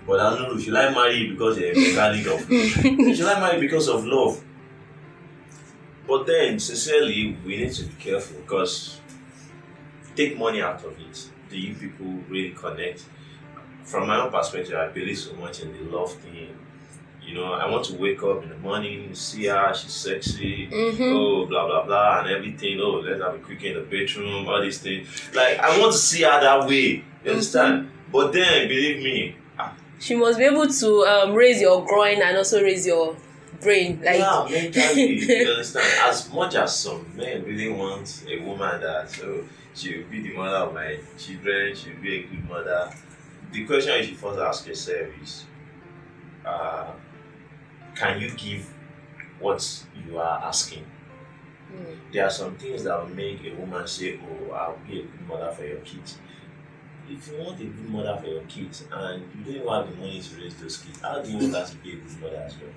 But 0.05 0.19
I 0.19 0.35
don't 0.35 0.53
know, 0.53 0.59
should 0.59 0.75
I 0.75 0.93
marry 0.93 1.15
you 1.17 1.31
because 1.33 1.57
you're 1.57 1.71
a 1.71 1.75
mechanic 1.75 2.27
of 2.27 2.39
should 3.17 3.25
I 3.27 3.39
marry 3.39 3.59
because 3.61 3.87
of 3.87 4.05
love? 4.05 4.43
But 6.07 6.25
then, 6.25 6.59
sincerely, 6.59 7.37
we 7.45 7.57
need 7.57 7.71
to 7.73 7.83
be 7.83 7.93
careful 7.99 8.39
because 8.41 8.99
take 10.15 10.37
money 10.37 10.61
out 10.61 10.83
of 10.83 10.99
it. 10.99 11.29
Do 11.49 11.57
you 11.57 11.75
people 11.75 12.07
really 12.27 12.51
connect? 12.51 13.03
From 13.89 14.07
my 14.07 14.21
own 14.21 14.31
perspective, 14.31 14.75
I 14.75 14.87
believe 14.89 15.17
so 15.17 15.33
much 15.33 15.61
in 15.61 15.73
the 15.73 15.97
love 15.97 16.13
thing. 16.13 16.55
You 17.25 17.33
know, 17.35 17.53
I 17.53 17.67
want 17.69 17.85
to 17.85 17.95
wake 17.95 18.21
up 18.23 18.43
in 18.43 18.49
the 18.49 18.57
morning, 18.57 19.13
see 19.15 19.45
her, 19.47 19.73
she's 19.73 19.91
sexy, 19.93 20.67
Mhm. 20.71 21.11
oh, 21.15 21.45
blah, 21.47 21.65
blah, 21.67 21.85
blah, 21.85 22.19
and 22.21 22.29
everything. 22.29 22.79
Oh, 22.79 23.01
let's 23.05 23.19
have 23.21 23.33
a 23.33 23.37
quickie 23.39 23.69
in 23.69 23.75
the 23.75 23.81
bedroom, 23.81 24.47
all 24.47 24.61
these 24.61 24.77
things. 24.79 25.07
Like, 25.33 25.57
I 25.59 25.79
want 25.79 25.91
to 25.91 25.97
see 25.97 26.21
her 26.21 26.39
that 26.39 26.67
way. 26.67 27.03
You 27.25 27.31
understand? 27.31 27.89
But 28.11 28.31
then, 28.33 28.67
believe 28.67 29.03
me, 29.03 29.35
She 30.01 30.15
must 30.15 30.37
be 30.39 30.45
able 30.45 30.65
to 30.67 31.05
um, 31.05 31.33
raise 31.33 31.59
your 31.59 31.83
groin 31.85 32.21
and 32.21 32.37
also 32.37 32.61
raise 32.63 32.87
your 32.87 33.17
brain. 33.59 33.99
Like, 34.01 34.19
yeah, 34.19 34.47
mentally, 34.49 35.19
you 35.19 35.49
understand? 35.51 35.85
As 36.03 36.31
much 36.31 36.55
as 36.55 36.79
some 36.79 37.05
men 37.17 37.43
really 37.43 37.67
want 37.69 38.23
a 38.29 38.39
woman 38.39 38.79
that 38.79 39.11
so 39.11 39.43
she 39.75 39.97
will 39.97 40.05
be 40.09 40.21
the 40.21 40.33
mother 40.37 40.55
of 40.67 40.73
my 40.73 40.97
children, 41.17 41.75
she 41.75 41.89
will 41.91 42.01
be 42.01 42.15
a 42.15 42.23
good 42.23 42.47
mother. 42.49 42.89
The 43.51 43.65
question 43.65 43.97
you 43.97 44.03
should 44.03 44.17
first 44.17 44.39
ask 44.39 44.67
yourself 44.67 45.07
is, 45.21 45.45
uh, 46.45 46.91
can 47.95 48.21
you 48.21 48.31
give 48.31 48.71
what 49.39 49.83
you 50.05 50.19
are 50.19 50.39
asking? 50.43 50.85
Mm. 51.73 51.97
There 52.11 52.25
are 52.25 52.29
some 52.29 52.55
things 52.55 52.83
that 52.83 52.99
will 52.99 53.15
make 53.15 53.43
a 53.45 53.53
woman 53.55 53.87
say, 53.87 54.19
"Oh, 54.19 54.51
I'll 54.51 54.77
be 54.87 54.99
a 54.99 55.03
good 55.03 55.27
mother 55.27 55.51
for 55.51 55.65
your 55.65 55.79
kids." 55.79 56.17
If 57.09 57.27
you 57.27 57.39
want 57.39 57.59
a 57.59 57.65
good 57.65 57.89
mother 57.89 58.17
for 58.21 58.27
your 58.27 58.43
kids 58.43 58.83
and 58.91 59.23
you 59.33 59.43
don't 59.43 59.55
even 59.55 59.67
have 59.67 59.89
the 59.89 59.95
money 59.95 60.21
to 60.21 60.35
raise 60.41 60.55
those 60.55 60.77
kids, 60.77 61.01
how 61.01 61.21
do 61.21 61.31
you 61.31 61.51
want 61.51 61.67
to 61.67 61.75
be 61.77 61.93
a 61.93 61.95
good 61.95 62.21
mother 62.21 62.37
as 62.37 62.55
well? 62.57 62.73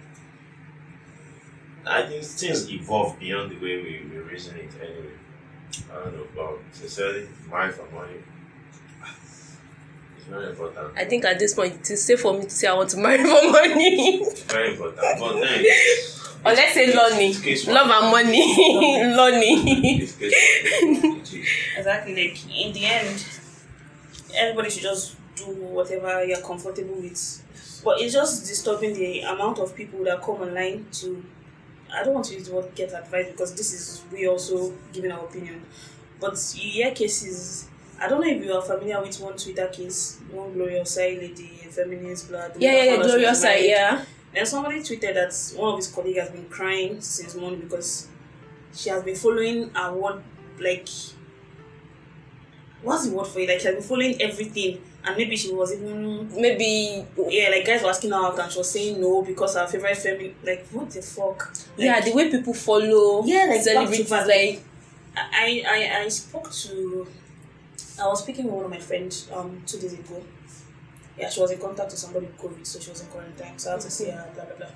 I 1.84 2.02
think 2.06 2.24
things 2.24 2.70
evolve 2.70 3.18
beyond 3.18 3.50
the 3.50 3.56
way 3.56 3.76
we, 3.82 4.06
we 4.10 4.18
reason 4.18 4.56
it 4.56 4.70
anyway. 4.80 5.14
I 5.90 6.04
don't 6.04 6.16
know, 6.16 6.26
but 6.34 6.74
sincerely, 6.74 7.28
marry 7.50 7.72
for 7.72 7.86
money. 7.90 8.18
It's 10.22 10.30
very 10.30 10.50
important. 10.50 10.92
I 10.96 11.04
think 11.04 11.24
at 11.24 11.38
this 11.40 11.52
point, 11.54 11.74
it 11.80 11.90
is 11.90 12.04
safe 12.04 12.20
for 12.20 12.32
me 12.32 12.44
to 12.44 12.50
say 12.50 12.68
I 12.68 12.74
want 12.74 12.90
to 12.90 12.96
marry 12.96 13.18
for 13.24 13.50
money. 13.50 14.24
Very 14.46 14.70
important. 14.72 14.96
But 15.18 15.32
then, 15.40 15.64
or 16.44 16.52
let's 16.52 16.74
say 16.74 16.94
lonely. 16.94 17.26
it's 17.30 17.40
case 17.40 17.66
Love 17.66 17.90
and 17.90 18.10
money. 18.12 19.04
lonely. 19.16 19.98
It's 20.00 20.12
case 20.16 20.32
it 20.32 21.34
is. 21.34 21.46
Exactly. 21.76 22.14
Like 22.14 22.56
in 22.56 22.72
the 22.72 22.84
end, 22.84 23.26
everybody 24.36 24.70
should 24.70 24.82
just 24.82 25.16
do 25.34 25.46
whatever 25.46 26.24
you're 26.24 26.40
comfortable 26.40 26.94
with. 27.00 27.80
But 27.84 28.00
it's 28.00 28.12
just 28.12 28.46
disturbing 28.46 28.94
the 28.94 29.22
amount 29.22 29.58
of 29.58 29.74
people 29.74 30.04
that 30.04 30.22
come 30.22 30.36
online 30.36 30.86
to. 30.92 31.24
I 31.92 32.04
don't 32.04 32.14
want 32.14 32.26
to 32.26 32.34
use 32.34 32.48
the 32.48 32.54
word 32.54 32.72
get 32.76 32.92
advice 32.92 33.26
because 33.32 33.54
this 33.56 33.72
is 33.74 34.02
we 34.12 34.28
also 34.28 34.72
giving 34.92 35.10
our 35.10 35.24
opinion. 35.24 35.62
But 36.20 36.38
you 36.56 36.70
hear 36.70 36.92
cases. 36.92 37.68
I 38.02 38.08
don't 38.08 38.20
know 38.20 38.26
if 38.26 38.44
you 38.44 38.52
are 38.52 38.62
familiar 38.62 39.00
with 39.00 39.18
one 39.20 39.36
Twitter 39.36 39.68
case, 39.68 40.18
one 40.30 40.52
Gloria 40.52 40.82
Osai 40.82 41.18
lady, 41.20 41.60
a 41.66 41.70
feminist, 41.70 42.28
blah. 42.28 42.48
the 42.48 42.60
Yeah, 42.60 42.72
yeah, 42.72 42.82
yeah. 42.84 42.90
found 42.90 43.02
out 43.02 43.04
she 43.04 43.10
Gloria 43.10 43.30
Osai, 43.30 43.68
yeah. 43.68 44.04
Then 44.34 44.46
somebody 44.46 44.80
tweeted 44.80 45.14
that 45.14 45.58
one 45.60 45.70
of 45.72 45.76
his 45.76 45.88
colleagues 45.88 46.18
has 46.18 46.30
been 46.30 46.46
crying 46.46 47.00
since 47.00 47.34
morning 47.36 47.60
because 47.60 48.08
she 48.74 48.88
has 48.90 49.02
been 49.04 49.14
following 49.14 49.70
a 49.76 49.94
word 49.94 50.22
like 50.58 50.88
what's 52.82 53.08
the 53.08 53.14
word 53.16 53.26
for 53.26 53.38
it? 53.40 53.48
Like 53.48 53.60
she 53.60 53.66
has 53.66 53.74
been 53.76 53.84
following 53.84 54.20
everything 54.20 54.80
and 55.04 55.16
maybe 55.16 55.36
she 55.36 55.52
was 55.52 55.72
even 55.72 56.28
maybe 56.40 57.04
yeah, 57.28 57.50
like 57.50 57.66
guys 57.66 57.82
were 57.82 57.90
asking 57.90 58.10
her 58.10 58.16
out 58.16 58.38
and 58.38 58.50
she 58.50 58.58
was 58.58 58.70
saying 58.70 59.00
no 59.00 59.22
because 59.22 59.54
her 59.54 59.66
favorite 59.66 59.96
family. 59.98 60.34
Like 60.42 60.66
what 60.68 60.90
the 60.90 61.02
fuck? 61.02 61.48
Like, 61.76 61.86
yeah, 61.86 62.00
the 62.00 62.12
way 62.14 62.30
people 62.30 62.54
follow 62.54 63.24
Yeah, 63.24 63.46
like, 63.50 63.62
celebrities, 63.62 64.10
back 64.10 64.22
to 64.22 64.28
back. 64.28 64.36
like 64.36 64.62
I, 65.14 65.62
I 65.68 66.00
I 66.04 66.08
spoke 66.08 66.50
to 66.50 67.06
I 68.02 68.08
was 68.08 68.22
speaking 68.22 68.46
with 68.46 68.54
one 68.54 68.64
of 68.64 68.70
my 68.70 68.78
friends 68.78 69.28
um 69.32 69.62
two 69.66 69.78
days 69.78 69.92
ago. 69.94 70.22
Yeah, 71.18 71.28
she 71.28 71.40
was 71.40 71.50
in 71.50 71.58
contact 71.58 71.90
with 71.90 71.98
somebody 71.98 72.26
with 72.26 72.38
COVID, 72.38 72.66
so 72.66 72.80
she 72.80 72.90
was 72.90 73.00
in 73.02 73.06
quarantine. 73.08 73.58
So 73.58 73.70
I 73.70 73.72
had 73.74 73.80
to 73.82 73.90
see 73.90 74.10
her, 74.10 74.30
blah 74.34 74.44
blah 74.44 74.56
blah. 74.56 74.66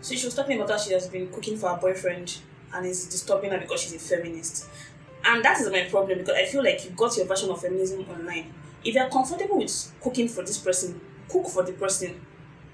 So 0.00 0.14
she 0.14 0.24
was 0.26 0.34
talking 0.34 0.56
about 0.56 0.70
how 0.70 0.78
she 0.78 0.92
has 0.92 1.08
been 1.08 1.28
cooking 1.28 1.56
for 1.56 1.68
her 1.70 1.76
boyfriend 1.76 2.38
and 2.74 2.86
it's 2.86 3.06
disturbing 3.06 3.50
her 3.50 3.58
because 3.58 3.82
she's 3.82 3.94
a 3.94 3.98
feminist. 3.98 4.66
And 5.24 5.44
that 5.44 5.60
is 5.60 5.70
my 5.70 5.84
problem 5.84 6.18
because 6.18 6.34
I 6.36 6.44
feel 6.46 6.64
like 6.64 6.84
you 6.84 6.90
got 6.90 7.16
your 7.16 7.26
version 7.26 7.50
of 7.50 7.60
feminism 7.60 8.04
online. 8.10 8.52
If 8.84 8.94
you're 8.94 9.08
comfortable 9.08 9.58
with 9.58 9.92
cooking 10.00 10.26
for 10.28 10.42
this 10.42 10.58
person, 10.58 11.00
cook 11.28 11.46
for 11.46 11.62
the 11.62 11.72
person. 11.72 12.20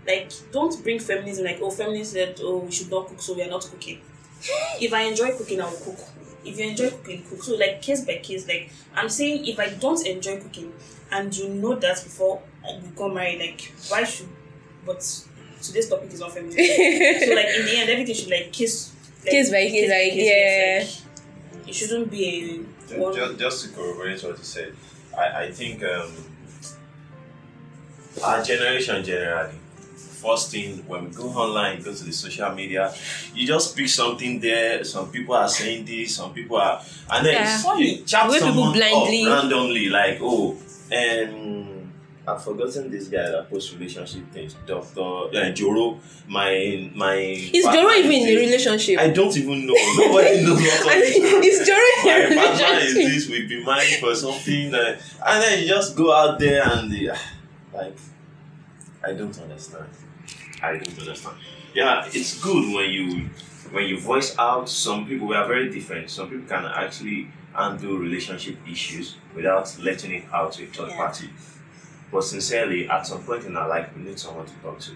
Like, 0.07 0.33
don't 0.53 0.83
bring 0.83 0.99
feminism 0.99 1.45
like, 1.45 1.59
oh, 1.61 1.71
feminists 1.71 2.15
said, 2.15 2.41
oh, 2.43 2.59
we 2.61 2.71
should 2.73 2.91
not 2.91 3.09
cook, 3.09 3.21
so 3.21 3.35
we 3.35 3.43
are 3.43 3.51
not 3.51 3.63
cooking. 3.63 4.01
if 4.81 4.93
I 4.95 5.03
enjoy 5.03 5.37
cooking, 5.37 5.61
I 5.61 5.65
will 5.67 5.77
cook. 5.77 5.99
If 6.49 6.59
you 6.59 6.69
enjoy 6.69 6.91
cooking, 6.91 7.23
cook. 7.25 7.43
So, 7.43 7.55
like, 7.57 7.83
case 7.83 8.05
by 8.05 8.17
case, 8.17 8.47
like, 8.49 8.71
I'm 8.95 9.09
saying 9.09 9.47
if 9.47 9.59
I 9.59 9.71
don't 9.71 10.05
enjoy 10.07 10.41
cooking 10.41 10.73
and 11.11 11.35
you 11.37 11.49
know 11.49 11.75
that 11.75 12.03
before 12.03 12.43
I 12.67 12.79
become 12.81 13.15
married, 13.15 13.41
like, 13.41 13.73
why 13.89 14.05
should, 14.05 14.29
but 14.85 15.01
today's 15.63 15.89
topic 15.89 16.13
is 16.13 16.21
not 16.21 16.33
feminism. 16.33 16.59
so, 16.65 17.35
like, 17.35 17.47
in 17.47 17.65
the 17.65 17.75
end, 17.77 17.91
everything 17.91 18.15
should, 18.15 18.31
like, 18.31 18.53
case, 18.53 18.95
like, 19.25 19.31
Case 19.33 19.51
by 19.51 19.67
case, 19.67 19.91
like, 19.91 20.13
yeah. 20.15 20.85
like, 21.57 21.69
it 21.69 21.75
shouldn't 21.75 22.11
be 22.11 22.65
a 22.93 22.99
one. 22.99 23.15
Just, 23.15 23.39
just 23.39 23.65
to 23.65 23.73
corroborate 23.73 24.23
what 24.23 24.39
you 24.39 24.45
said, 24.45 24.75
I, 25.17 25.45
I 25.45 25.51
think 25.53 25.83
um, 25.85 26.13
our 28.25 28.43
generation 28.43 29.05
generally, 29.05 29.55
first 30.23 30.51
thing 30.51 30.79
when 30.87 31.05
we 31.07 31.11
go 31.11 31.29
online, 31.31 31.83
go 31.83 31.95
to 31.95 32.05
the 32.05 32.13
social 32.13 32.51
media, 32.55 32.93
you 33.35 33.47
just 33.47 33.77
pick 33.77 33.89
something 33.89 34.41
there. 34.41 34.85
Some 34.85 35.11
people 35.11 35.35
are 35.35 35.49
saying 35.49 35.85
this, 35.85 36.17
some 36.17 36.33
people 36.33 36.57
are, 36.57 36.81
and 37.11 37.27
then 37.27 37.35
Yeah. 37.35 37.77
you 37.77 38.03
chat 38.05 38.25
people 38.31 38.39
someone 38.39 38.73
blindly- 38.73 39.25
up 39.27 39.43
randomly, 39.43 39.87
like 39.89 40.19
oh, 40.21 40.57
um, 40.93 41.93
I've 42.27 42.45
forgotten 42.45 42.91
this 42.91 43.09
guy 43.09 43.25
that 43.31 43.49
posts 43.49 43.73
relationship 43.73 44.31
things, 44.33 44.55
Doctor 44.67 45.01
uh, 45.01 45.51
Joro. 45.53 45.99
My 46.27 46.91
my. 46.95 47.15
is 47.15 47.65
Joro 47.65 47.91
even 47.93 48.13
in 48.13 48.29
a 48.29 48.41
relationship? 48.41 48.99
I 49.01 49.09
don't 49.09 49.35
even 49.35 49.67
know. 49.67 49.73
Nobody 49.97 50.43
knows 50.45 50.61
what 50.61 50.97
I 50.97 51.01
mean, 51.01 51.43
is 51.45 51.67
Joro 51.67 51.79
my 52.05 52.17
in 52.27 52.33
a 52.33 52.37
partner 52.37 52.79
is 52.87 52.95
this, 52.95 53.29
we've 53.31 53.49
been 53.49 53.65
married 53.65 53.95
for 54.01 54.15
something, 54.15 54.75
uh, 54.75 55.01
and 55.27 55.43
then 55.43 55.63
you 55.63 55.69
just 55.69 55.97
go 55.97 56.13
out 56.15 56.39
there 56.39 56.63
and 56.69 56.93
uh, 57.11 57.17
like, 57.73 57.97
I 59.03 59.13
don't 59.15 59.39
understand. 59.41 59.89
I 60.63 60.73
don't 60.73 60.99
understand. 60.99 61.37
Yeah, 61.75 62.05
it's 62.13 62.43
good 62.43 62.75
when 62.75 62.91
you 62.91 63.31
when 63.73 63.85
you 63.87 63.99
voice 64.01 64.37
out. 64.39 64.69
Some 64.69 65.07
people 65.07 65.27
we 65.29 65.37
are 65.37 65.47
very 65.47 65.69
different. 65.71 66.11
Some 66.11 66.31
people 66.31 66.47
can 66.49 66.65
actually 66.65 67.29
handle 67.55 67.97
relationship 67.99 68.57
issues 68.71 69.17
without 69.35 69.77
letting 69.81 70.13
it 70.13 70.25
out 70.33 70.53
to 70.53 70.65
a 70.65 70.67
third 70.67 70.89
Yeah. 70.91 70.97
party. 70.97 71.29
But 72.11 72.23
sincerely, 72.25 72.89
at 72.89 73.07
some 73.07 73.23
point 73.23 73.45
in 73.45 73.57
our 73.57 73.69
life, 73.69 73.91
we 73.97 74.03
need 74.03 74.19
someone 74.19 74.47
to 74.47 74.53
talk 74.63 74.79
to. 74.81 74.93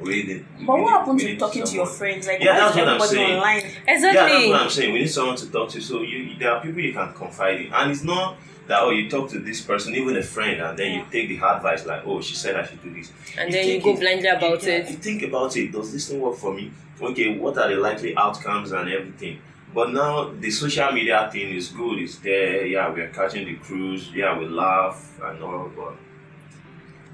We 0.00 0.24
need, 0.24 0.44
we 0.58 0.64
But 0.66 0.74
need- 0.76 0.82
what 0.82 0.90
happens 0.92 1.22
we 1.22 1.26
to 1.28 1.32
need 1.34 1.38
talking 1.38 1.64
to 1.64 1.74
your 1.74 1.86
friends? 1.86 2.26
Like, 2.26 2.42
Yeah, 2.42 2.54
that's 2.56 2.74
what 2.74 2.82
I'm 2.82 2.94
everybody 2.96 3.14
saying. 3.14 3.34
online? 3.36 3.60
yeah, 3.60 3.68
that's 3.86 4.04
Exactly. 4.04 4.48
what 4.50 4.60
I'm 4.60 4.70
saying. 4.70 4.92
We 4.92 4.98
need 5.00 5.10
someone 5.10 5.36
to 5.36 5.46
talk 5.52 5.68
to. 5.70 5.80
So 5.80 6.02
you, 6.02 6.18
you- 6.18 6.36
there 6.38 6.50
are 6.50 6.60
people 6.60 6.80
you 6.80 6.92
can 6.92 7.12
confide 7.12 7.60
in, 7.60 7.72
and 7.72 7.90
it's 7.92 8.02
not 8.02 8.36
that 8.66 8.80
oh 8.82 8.90
you 8.90 9.08
talk 9.10 9.30
to 9.30 9.38
this 9.38 9.60
person, 9.60 9.94
even 9.94 10.16
a 10.16 10.22
friend, 10.22 10.60
and 10.60 10.78
then 10.78 10.92
you 10.94 11.04
take 11.10 11.28
the 11.28 11.36
advice 11.36 11.84
like 11.86 12.02
oh 12.06 12.20
she 12.20 12.34
said 12.34 12.56
I 12.56 12.66
should 12.66 12.82
do 12.82 12.92
this, 12.92 13.12
and 13.36 13.52
then 13.52 13.68
you 13.68 13.80
go 13.80 13.92
it- 13.94 14.00
blindly 14.00 14.28
about 14.28 14.62
yeah, 14.62 14.74
it. 14.74 14.90
You 14.90 14.96
think 14.96 15.22
about 15.22 15.56
it. 15.56 15.72
Does 15.72 15.92
this 15.92 16.08
thing 16.08 16.20
work 16.20 16.36
for 16.36 16.52
me? 16.54 16.70
Okay, 17.00 17.36
what 17.38 17.58
are 17.58 17.68
the 17.68 17.76
likely 17.76 18.16
outcomes 18.16 18.72
and 18.72 18.88
everything? 18.88 19.40
But 19.74 19.92
now 19.92 20.30
the 20.30 20.50
social 20.50 20.92
media 20.92 21.28
thing 21.32 21.50
is 21.50 21.68
good. 21.68 21.98
It's 21.98 22.18
there. 22.18 22.64
Yeah, 22.64 22.90
we 22.92 23.00
are 23.00 23.08
catching 23.08 23.44
the 23.46 23.56
cruise. 23.56 24.10
Yeah, 24.12 24.38
we 24.38 24.46
laugh 24.46 25.18
and 25.22 25.42
all, 25.42 25.70
but 25.76 25.96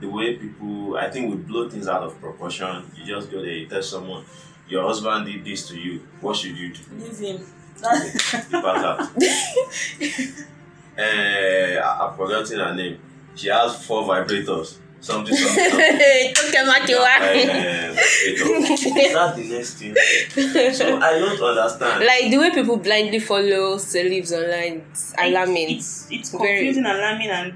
the 0.01 0.09
way 0.09 0.37
people, 0.37 0.97
I 0.97 1.11
think 1.11 1.31
we 1.31 1.37
blow 1.37 1.69
things 1.69 1.89
out 1.89 2.03
of 2.03 2.21
proportion. 2.21 2.91
You 2.97 3.05
just 3.07 3.31
go 3.31 3.41
there, 3.41 3.53
you 3.53 3.67
tell 3.67 3.83
someone, 3.83 4.25
your 4.69 4.85
husband 4.87 5.27
did 5.27 5.45
this 5.45 5.69
to 5.69 5.79
you. 5.79 6.01
What 6.21 6.37
should 6.37 6.57
you 6.57 6.73
do? 6.73 6.81
Leave 6.99 7.19
him. 7.19 7.47
You 7.81 8.61
pass 8.61 8.85
out. 8.85 9.09
I- 10.99 12.07
I've 12.07 12.17
forgotten 12.17 12.59
her 12.59 12.75
name. 12.75 12.99
She 13.35 13.49
has 13.49 13.85
four 13.87 14.03
vibrators. 14.05 14.77
Something, 15.03 15.35
something, 15.35 15.71
something. 15.71 15.81
Okay, 16.49 16.63
Matiwa. 16.67 17.09
Eh, 17.21 17.89
vibrator. 17.89 18.73
Is 19.01 19.13
that 19.15 19.35
the 19.35 19.49
next 19.49 19.75
thing? 19.79 19.95
So 20.75 20.99
I 21.01 21.19
don't 21.19 21.41
understand. 21.41 22.05
Like 22.05 22.31
the 22.31 22.37
way 22.37 22.51
people 22.51 22.77
blindly 22.77 23.19
follow 23.19 23.77
celebs 23.77 24.31
online, 24.33 24.85
it's 24.91 25.15
alarming. 25.19 25.71
It's 25.71 26.07
it's 26.11 26.31
Very- 26.33 26.57
confusing, 26.59 26.85
alarming, 26.85 27.31
and 27.31 27.55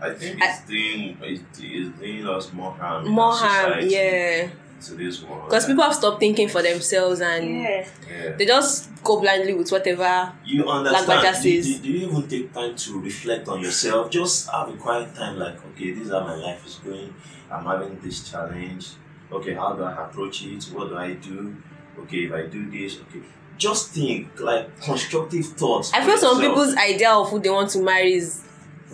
I 0.00 0.10
think 0.10 0.40
it's 0.42 0.60
doing 0.66 1.16
it 1.22 1.40
is 1.62 1.88
doing 1.90 2.26
us 2.28 2.52
more 2.52 2.72
harm. 2.72 3.08
More 3.08 3.32
harm, 3.32 3.72
society, 3.82 3.94
yeah. 3.94 4.48
To 4.78 4.94
this 4.94 5.22
world. 5.22 5.44
Because 5.46 5.66
people 5.66 5.82
have 5.84 5.94
stopped 5.94 6.20
thinking 6.20 6.48
for 6.48 6.62
themselves 6.62 7.20
and 7.20 7.62
yeah. 7.62 7.88
Yeah. 8.10 8.36
they 8.36 8.44
just 8.44 8.90
go 9.02 9.20
blindly 9.20 9.54
with 9.54 9.70
whatever. 9.72 10.32
You 10.44 10.64
Lagbaja 10.64 10.86
understand? 10.86 11.42
Do, 11.42 11.62
says. 11.62 11.66
do, 11.66 11.82
do 11.82 11.88
you 11.90 12.08
even 12.08 12.28
take 12.28 12.52
time 12.52 12.76
to 12.76 13.00
reflect 13.00 13.48
on 13.48 13.60
yourself? 13.60 14.10
Just 14.10 14.50
have 14.50 14.68
a 14.68 14.76
quiet 14.76 15.14
time, 15.14 15.38
like, 15.38 15.64
okay, 15.72 15.92
this 15.92 16.06
is 16.06 16.12
how 16.12 16.20
my 16.20 16.34
life 16.34 16.66
is 16.66 16.74
going. 16.76 17.14
I'm 17.50 17.64
having 17.64 17.98
this 18.00 18.30
challenge. 18.30 18.90
Okay, 19.32 19.54
how 19.54 19.72
do 19.72 19.82
I 19.82 20.06
approach 20.06 20.44
it? 20.44 20.64
What 20.64 20.90
do 20.90 20.96
I 20.96 21.14
do? 21.14 21.56
Okay, 22.00 22.24
if 22.24 22.32
I 22.32 22.46
do 22.46 22.70
this, 22.70 23.00
okay. 23.00 23.22
Just 23.56 23.90
think, 23.92 24.38
like, 24.38 24.78
constructive 24.82 25.46
thoughts. 25.46 25.92
I 25.94 26.04
feel 26.04 26.18
some 26.18 26.36
yourself. 26.36 26.54
people's 26.54 26.76
idea 26.76 27.10
of 27.10 27.30
who 27.30 27.40
they 27.40 27.48
want 27.50 27.70
to 27.70 27.80
marry 27.80 28.14
is 28.14 28.42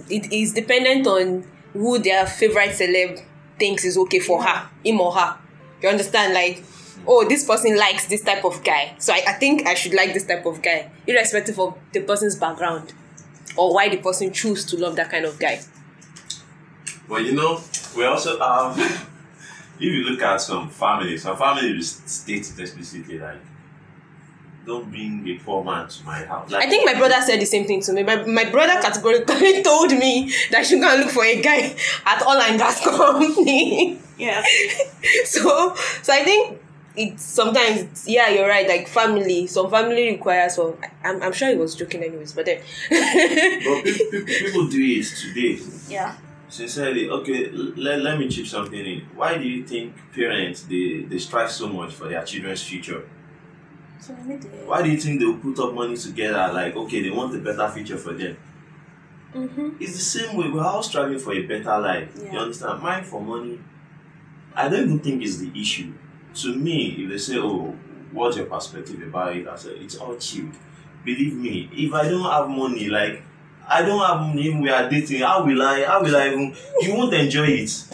it 0.09 0.33
is 0.33 0.55
dependent 0.55 1.07
on 1.07 1.45
who 1.73 1.99
their 1.99 2.27
favorite 2.27 2.71
celeb 2.71 3.23
thinks 3.59 3.85
is 3.85 3.97
okay 3.99 4.21
for 4.21 4.43
her, 4.43 4.69
him 4.85 5.01
or 5.01 5.12
her. 5.12 5.39
You 5.83 5.89
understand? 5.89 6.35
Like, 6.35 6.65
oh, 7.07 7.29
this 7.29 7.45
person 7.47 7.77
likes 7.77 8.07
this 8.07 8.23
type 8.23 8.45
of 8.45 8.62
guy, 8.62 8.95
so 8.99 9.12
I, 9.12 9.23
I 9.29 9.33
think 9.35 9.67
I 9.67 9.75
should 9.75 9.95
like 9.95 10.15
this 10.15 10.27
type 10.27 10.47
of 10.47 10.62
guy, 10.62 10.91
irrespective 11.07 11.59
of 11.59 11.77
the 11.93 12.01
person's 12.01 12.37
background 12.37 12.93
or 13.57 13.75
why 13.75 13.89
the 13.89 13.97
person 13.99 14.33
choose 14.33 14.65
to 14.67 14.77
love 14.77 14.97
that 14.97 15.11
kind 15.11 15.25
of 15.25 15.39
guy. 15.39 15.61
Well, 17.09 17.21
you 17.21 17.33
know, 17.33 17.61
we 17.97 18.05
also 18.05 18.39
have, 18.39 18.79
if 19.79 19.81
you 19.81 20.05
look 20.05 20.23
at 20.23 20.41
some 20.41 20.71
families, 20.71 21.23
some 21.23 21.37
families 21.37 22.03
state 22.07 22.49
it 22.49 22.59
explicitly 22.59 23.19
like, 23.19 23.41
don't 24.64 24.90
bring 24.90 25.26
a 25.28 25.38
poor 25.38 25.64
man 25.64 25.88
to 25.88 26.04
my 26.04 26.25
house. 26.25 26.50
Like, 26.50 26.66
I 26.66 26.71
think 26.71 26.85
my 26.87 26.95
brother 26.95 27.21
said 27.21 27.40
the 27.40 27.45
same 27.47 27.66
thing 27.66 27.81
to 27.83 27.92
me. 27.92 28.02
My, 28.02 28.16
my 28.25 28.50
brother 28.50 28.81
categorically 28.81 29.62
told 29.64 29.90
me 29.92 30.33
that 30.50 30.61
I 30.61 30.62
should 30.62 30.81
go 30.81 30.88
and 30.88 31.02
look 31.02 31.11
for 31.11 31.25
a 31.25 31.40
guy 31.40 31.75
at 32.07 32.23
oil 32.26 32.40
and 32.40 32.59
gas 32.59 32.83
company. 32.83 33.99
Yeah. 34.19 34.42
so 35.25 35.75
so 36.02 36.12
I 36.12 36.23
think 36.25 36.61
it's 36.95 37.23
sometimes 37.25 38.07
yeah 38.07 38.28
you're 38.28 38.47
right 38.47 38.69
like 38.69 38.87
family 38.87 39.47
some 39.47 39.71
family 39.71 40.11
requires 40.11 40.57
some 40.57 40.76
I'm, 41.02 41.23
I'm 41.23 41.33
sure 41.33 41.49
he 41.49 41.54
was 41.54 41.75
joking 41.75 42.02
anyways 42.02 42.35
but 42.35 42.45
then 42.45 42.61
But 42.90 43.85
pe- 43.85 44.11
pe- 44.11 44.25
people 44.45 44.69
do 44.69 44.78
it 44.78 45.04
today. 45.04 45.59
Yeah. 45.88 46.16
Sincerely, 46.50 47.09
okay, 47.09 47.50
let, 47.50 48.00
let 48.00 48.19
me 48.19 48.28
chip 48.28 48.47
something 48.47 48.78
in. 48.78 49.00
Why 49.14 49.38
do 49.38 49.45
you 49.45 49.64
think 49.66 49.95
parents 50.14 50.64
they, 50.64 51.00
they 51.09 51.16
strive 51.16 51.50
so 51.50 51.66
much 51.66 51.95
for 51.95 52.09
their 52.09 52.23
children's 52.25 52.62
future? 52.62 53.02
So 53.02 53.07
let 53.07 53.07
me 53.07 53.09
do 53.91 53.91
Why 54.66 54.82
do 54.82 54.90
you 54.90 54.99
think 54.99 55.21
they'll 55.21 55.38
put 55.38 55.59
up 55.61 55.75
money 55.75 55.97
together 55.97 56.52
like 56.52 56.75
okay 56.76 57.02
they 57.02 57.11
want 57.11 57.35
a 57.35 57.38
better 57.38 57.68
future 57.68 57.97
for 57.99 58.12
them? 58.12 58.37
mm-hmm. 59.35 59.71
It's 59.80 59.92
the 59.94 59.99
same 60.21 60.37
way 60.37 60.49
we're 60.50 60.62
all 60.64 60.82
striving 60.82 61.18
for 61.18 61.32
a 61.32 61.42
better 61.42 61.78
life. 61.78 62.09
You 62.32 62.38
understand? 62.38 62.82
Mine 62.82 63.04
for 63.04 63.21
money, 63.21 63.59
I 64.54 64.68
don't 64.68 64.82
even 64.85 64.99
think 64.99 65.23
is 65.23 65.40
the 65.40 65.50
issue. 65.61 65.92
To 66.35 66.54
me, 66.54 66.97
if 66.99 67.11
they 67.11 67.18
say, 67.18 67.38
"Oh, 67.38 67.76
what's 68.12 68.37
your 68.37 68.47
perspective 68.47 69.02
about 69.02 69.37
it?" 69.37 69.47
I 69.47 69.56
say, 69.56 69.71
"It's 69.71 69.97
all 69.97 70.16
chilled." 70.16 70.54
Believe 71.04 71.35
me, 71.35 71.68
if 71.73 71.92
I 71.92 72.09
don't 72.09 72.25
have 72.25 72.49
money, 72.49 72.88
like 72.88 73.23
I 73.68 73.82
don't 73.82 74.00
have 74.04 74.21
money, 74.21 74.50
we 74.54 74.68
are 74.71 74.88
dating. 74.88 75.21
How 75.21 75.44
will 75.44 75.62
I? 75.62 75.85
How 75.85 76.02
will 76.02 76.16
I 76.16 76.28
even? 76.28 76.54
You 76.80 76.94
won't 76.94 77.12
enjoy 77.14 77.47
it. 77.49 77.85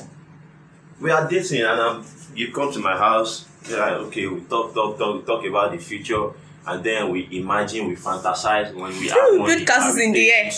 We 1.01 1.11
are 1.11 1.29
dating, 1.29 1.63
and 1.63 1.81
um, 1.81 2.05
you 2.35 2.53
come 2.53 2.73
to 2.73 2.79
my 2.81 2.97
house. 2.97 3.47
Yeah, 3.69 3.97
okay, 4.07 4.27
we 4.27 4.41
talk, 4.43 4.75
talk, 4.75 4.99
talk, 4.99 5.27
talk 5.27 5.45
about 5.45 5.73
the 5.73 5.79
future, 5.79 6.31
and 6.67 6.83
then 6.85 7.11
we 7.11 7.29
imagine, 7.33 7.89
we 7.89 7.97
fantasize 7.97 8.75
when 8.75 8.91
we 8.99 9.09
have 9.09 9.29
Put 9.31 9.39
money. 9.39 9.65
castles 9.65 9.95
I 9.97 9.99
will 9.99 10.05
in 10.07 10.13
the 10.13 10.31
air. 10.31 10.51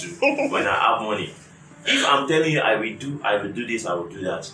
when 0.51 0.67
I 0.67 0.75
have 0.75 1.03
money. 1.03 1.33
If 1.87 2.05
I'm 2.07 2.29
telling 2.29 2.53
you 2.53 2.61
I 2.61 2.77
will 2.77 2.97
do, 2.97 3.21
I 3.25 3.37
will 3.37 3.53
do 3.53 3.67
this, 3.67 3.87
I 3.87 3.95
will 3.95 4.09
do 4.09 4.21
that, 4.23 4.51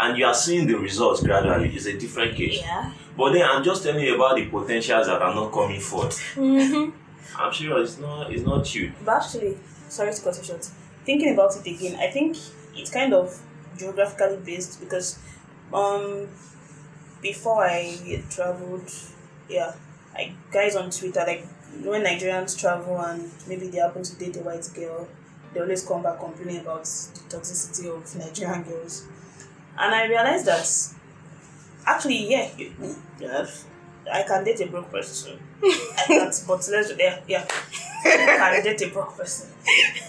and 0.00 0.16
you 0.16 0.24
are 0.24 0.34
seeing 0.34 0.66
the 0.66 0.74
results 0.78 1.22
gradually, 1.22 1.68
it's 1.74 1.86
a 1.86 1.98
different 1.98 2.34
case. 2.36 2.60
Yeah. 2.60 2.92
But 3.16 3.32
then 3.34 3.42
I'm 3.48 3.62
just 3.62 3.82
telling 3.82 4.04
you 4.04 4.14
about 4.14 4.36
the 4.36 4.46
potentials 4.46 5.06
that 5.08 5.20
are 5.20 5.34
not 5.34 5.52
coming 5.52 5.80
forth. 5.80 6.18
Mm-hmm. 6.36 6.90
I'm 7.38 7.52
sure 7.52 7.82
it's 7.82 7.98
not, 7.98 8.32
it's 8.32 8.42
not 8.44 8.74
you. 8.74 8.92
But 9.04 9.22
actually, 9.22 9.58
sorry 9.88 10.12
to 10.14 10.22
cut 10.22 10.36
you 10.38 10.44
short. 10.44 10.68
thinking 11.04 11.32
about 11.34 11.54
it 11.56 11.66
again, 11.70 11.96
I 12.00 12.10
think 12.10 12.36
it's 12.74 12.90
kind 12.90 13.12
of 13.12 13.38
geographically 13.76 14.38
based 14.44 14.80
because 14.80 15.18
um 15.72 16.28
before 17.22 17.64
I 17.64 18.22
traveled, 18.30 18.90
yeah, 19.48 19.72
I 20.14 20.32
guys 20.50 20.76
on 20.76 20.90
Twitter 20.90 21.24
like 21.26 21.46
when 21.84 22.02
Nigerians 22.04 22.58
travel 22.58 23.00
and 23.00 23.30
maybe 23.46 23.68
they 23.68 23.78
happen 23.78 24.02
to 24.02 24.16
date 24.16 24.36
a 24.36 24.40
white 24.40 24.68
girl, 24.74 25.08
they 25.54 25.60
always 25.60 25.86
come 25.86 26.02
back 26.02 26.18
complaining 26.18 26.60
about 26.60 26.84
the 26.84 27.36
toxicity 27.36 27.86
of 27.94 28.16
Nigerian 28.16 28.62
girls. 28.62 29.06
And 29.78 29.94
I 29.94 30.06
realized 30.06 30.46
that 30.46 30.94
actually, 31.86 32.30
yeah, 32.30 32.48
you, 32.56 32.72
know, 33.20 33.46
I 34.12 34.22
can 34.22 34.44
date 34.44 34.60
a 34.60 34.66
broke 34.66 34.90
person. 34.90 35.38
I 35.62 36.04
can't, 36.06 36.44
but 36.46 36.68
let's 36.70 36.92
yeah, 36.98 37.20
yeah. 37.28 37.46
I 38.04 38.60
can 38.60 38.64
date 38.64 38.82
a 38.82 38.92
broke 38.92 39.16
person. 39.16 39.48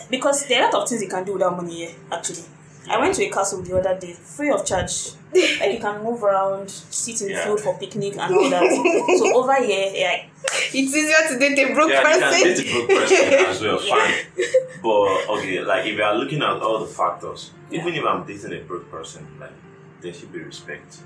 Because 0.09 0.45
there 0.47 0.63
are 0.63 0.69
a 0.69 0.73
lot 0.73 0.83
of 0.83 0.89
things 0.89 1.01
you 1.01 1.07
can 1.09 1.23
do 1.23 1.33
without 1.33 1.55
money 1.55 1.85
here, 1.85 1.95
actually. 2.11 2.43
I 2.89 2.97
went 2.99 3.15
to 3.15 3.23
a 3.25 3.29
castle 3.29 3.61
the 3.61 3.77
other 3.77 3.97
day, 3.99 4.13
free 4.13 4.49
of 4.49 4.65
charge. 4.65 5.11
Like 5.33 5.71
you 5.73 5.79
can 5.79 6.03
move 6.03 6.21
around, 6.23 6.69
sit 6.69 7.21
in 7.21 7.27
the 7.27 7.33
Yeah. 7.33 7.45
field 7.45 7.61
for 7.61 7.77
picnic 7.77 8.17
and 8.17 8.35
all 8.35 8.49
that. 8.49 9.17
so 9.17 9.33
over 9.41 9.55
here, 9.63 9.89
yeah, 9.93 10.25
It's 10.43 10.73
easier 10.73 11.13
to 11.29 11.39
date 11.39 11.57
a 11.57 11.73
broke 11.73 11.89
yeah, 11.89 12.01
you 12.01 12.19
can 12.19 12.21
person. 12.21 12.43
date 12.43 12.59
a 12.59 12.73
broke 12.73 12.89
person 12.89 13.33
as 13.47 13.61
well, 13.61 13.81
Yeah. 13.85 13.95
fine. 13.95 14.45
But 14.83 15.29
okay, 15.37 15.61
like 15.61 15.85
if 15.85 15.95
you 15.97 16.03
are 16.03 16.15
looking 16.15 16.41
at 16.41 16.61
all 16.61 16.79
the 16.79 16.87
factors, 16.87 17.51
Yeah. 17.69 17.79
even 17.81 17.93
if 17.93 18.03
I'm 18.05 18.25
dating 18.25 18.51
a 18.53 18.59
broke 18.63 18.91
person, 18.91 19.25
like 19.39 19.53
there 20.01 20.13
should 20.13 20.33
be 20.33 20.39
respect. 20.39 20.97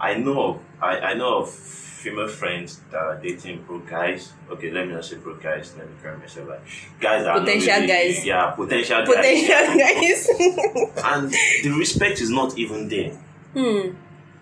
I 0.00 0.14
know 0.14 0.42
of 0.42 0.60
I, 0.84 1.10
I 1.10 1.14
know 1.14 1.38
of 1.38 1.50
female 1.50 2.28
friends 2.28 2.80
that 2.90 2.98
are 2.98 3.18
dating 3.20 3.62
broke 3.62 3.88
guys. 3.88 4.32
Okay, 4.50 4.70
let 4.70 4.86
me 4.86 4.92
not 4.92 5.04
say 5.04 5.16
broke 5.16 5.42
guys, 5.42 5.74
let 5.78 5.88
me 5.88 5.94
correct 6.02 6.20
myself 6.20 6.48
like 6.48 6.60
guys 7.00 7.24
that 7.24 7.30
are 7.36 7.40
Potential 7.40 7.74
really- 7.74 7.86
guys. 7.86 8.26
Yeah, 8.26 8.50
potential, 8.50 9.04
guys. 9.04 9.14
Potential 9.14 9.78
guys. 9.78 10.28
guys. 10.94 11.04
And 11.04 11.30
the 11.64 11.78
respect 11.78 12.20
is 12.20 12.30
not 12.30 12.58
even 12.58 12.88
there. 12.88 13.10
hmm. 13.54 13.96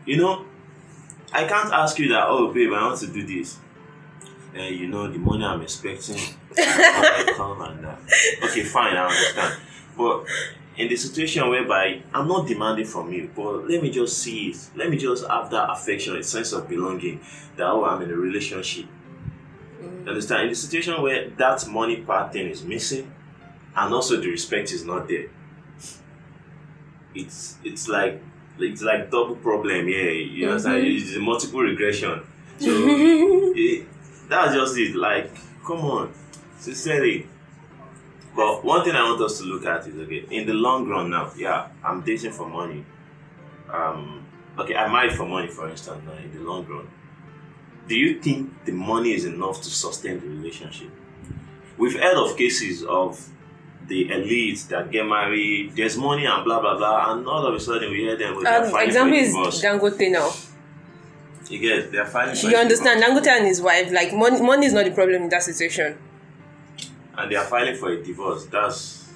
You 0.04 0.16
know, 0.16 0.44
I 1.32 1.44
can't 1.44 1.72
ask 1.72 1.98
you 2.00 2.08
that, 2.08 2.24
oh, 2.26 2.52
babe, 2.52 2.72
I 2.72 2.82
want 2.86 2.98
to 3.00 3.06
do 3.06 3.24
this. 3.24 3.56
Uh, 4.58 4.62
you 4.64 4.88
know, 4.88 5.06
the 5.10 5.18
money 5.18 5.44
I'm 5.44 5.62
expecting. 5.62 6.16
Come 6.56 7.62
and 7.62 7.84
that. 7.84 7.98
Okay, 8.42 8.64
fine, 8.64 8.96
I 8.96 9.04
understand. 9.06 9.60
But 9.96 10.24
in 10.76 10.88
the 10.88 10.96
situation 10.96 11.48
whereby 11.48 12.02
I'm 12.14 12.26
not 12.28 12.46
demanding 12.48 12.86
from 12.86 13.12
you, 13.12 13.30
but 13.34 13.68
let 13.68 13.82
me 13.82 13.90
just 13.90 14.18
see 14.18 14.48
it. 14.50 14.56
Let 14.74 14.90
me 14.90 14.96
just 14.96 15.26
have 15.28 15.50
that 15.50 15.70
affection, 15.70 16.16
a 16.16 16.22
sense 16.22 16.52
of 16.52 16.68
belonging, 16.68 17.20
that, 17.56 17.66
oh, 17.66 17.84
I'm 17.84 18.00
in 18.02 18.10
a 18.10 18.16
relationship. 18.16 18.86
You 19.82 20.08
Understand? 20.08 20.44
In 20.44 20.48
the 20.50 20.54
situation 20.54 21.00
where 21.02 21.28
that 21.30 21.66
money 21.68 21.96
part 21.96 22.32
thing 22.32 22.48
is 22.48 22.64
missing, 22.64 23.12
and 23.76 23.94
also 23.94 24.20
the 24.20 24.28
respect 24.30 24.72
is 24.72 24.84
not 24.84 25.08
there, 25.08 25.26
it's 27.14 27.56
it's 27.64 27.88
like 27.88 28.22
it's 28.58 28.82
like 28.82 29.10
double 29.10 29.36
problem. 29.36 29.88
Yeah, 29.88 30.10
you 30.10 30.48
understand? 30.48 30.84
Mhm. 30.84 31.00
It's 31.00 31.16
a 31.16 31.20
multiple 31.20 31.60
regression. 31.60 32.20
So 32.58 32.70
it, 33.56 33.86
that's 34.28 34.54
just 34.54 34.76
it. 34.78 34.94
Like, 34.94 35.30
come 35.64 35.80
on, 35.80 36.12
sincerely. 36.58 37.26
But 38.34 38.64
one 38.64 38.84
thing 38.84 38.94
I 38.94 39.02
want 39.02 39.20
us 39.20 39.38
to 39.38 39.44
look 39.44 39.66
at 39.66 39.86
is 39.86 39.94
okay. 39.96 40.24
In 40.30 40.46
the 40.46 40.54
long 40.54 40.88
run, 40.88 41.10
now, 41.10 41.30
yeah, 41.36 41.68
I'm 41.84 42.00
dating 42.00 42.32
for 42.32 42.48
money. 42.48 42.84
Um, 43.70 44.26
okay, 44.58 44.74
I 44.74 44.90
married 44.90 45.12
for 45.12 45.26
money, 45.26 45.48
for 45.48 45.68
instance. 45.68 46.02
Now, 46.06 46.14
in 46.14 46.32
the 46.32 46.40
long 46.40 46.66
run, 46.66 46.88
do 47.88 47.94
you 47.94 48.20
think 48.20 48.64
the 48.64 48.72
money 48.72 49.12
is 49.12 49.24
enough 49.24 49.60
to 49.62 49.70
sustain 49.70 50.20
the 50.20 50.28
relationship? 50.28 50.90
We've 51.76 51.98
heard 51.98 52.16
of 52.16 52.36
cases 52.36 52.84
of 52.84 53.28
the 53.86 54.08
elites 54.08 54.68
that 54.68 54.90
get 54.90 55.04
married. 55.06 55.74
There's 55.76 55.96
money 55.96 56.24
and 56.24 56.44
blah 56.44 56.60
blah 56.60 56.76
blah, 56.76 57.12
and 57.12 57.26
all 57.26 57.46
of 57.46 57.54
a 57.54 57.60
sudden 57.60 57.90
we 57.90 57.98
hear 57.98 58.16
them. 58.16 58.36
Um, 58.46 58.76
example 58.80 59.18
is. 59.18 59.34
Dangote 59.62 60.10
now. 60.10 60.30
You 61.50 61.58
get 61.58 61.92
they're 61.92 62.06
fighting. 62.06 62.50
You 62.50 62.56
understand? 62.56 63.02
Dangote 63.02 63.26
and 63.26 63.46
his 63.46 63.60
wife, 63.60 63.90
like 63.92 64.12
money, 64.14 64.40
money 64.40 64.66
is 64.66 64.72
not 64.72 64.84
the 64.84 64.92
problem 64.92 65.22
in 65.24 65.28
that 65.30 65.42
situation. 65.42 65.98
And 67.22 67.30
they 67.32 67.36
are 67.36 67.44
filing 67.44 67.76
for 67.76 67.90
a 67.90 68.02
divorce. 68.02 68.46
That's 68.46 69.08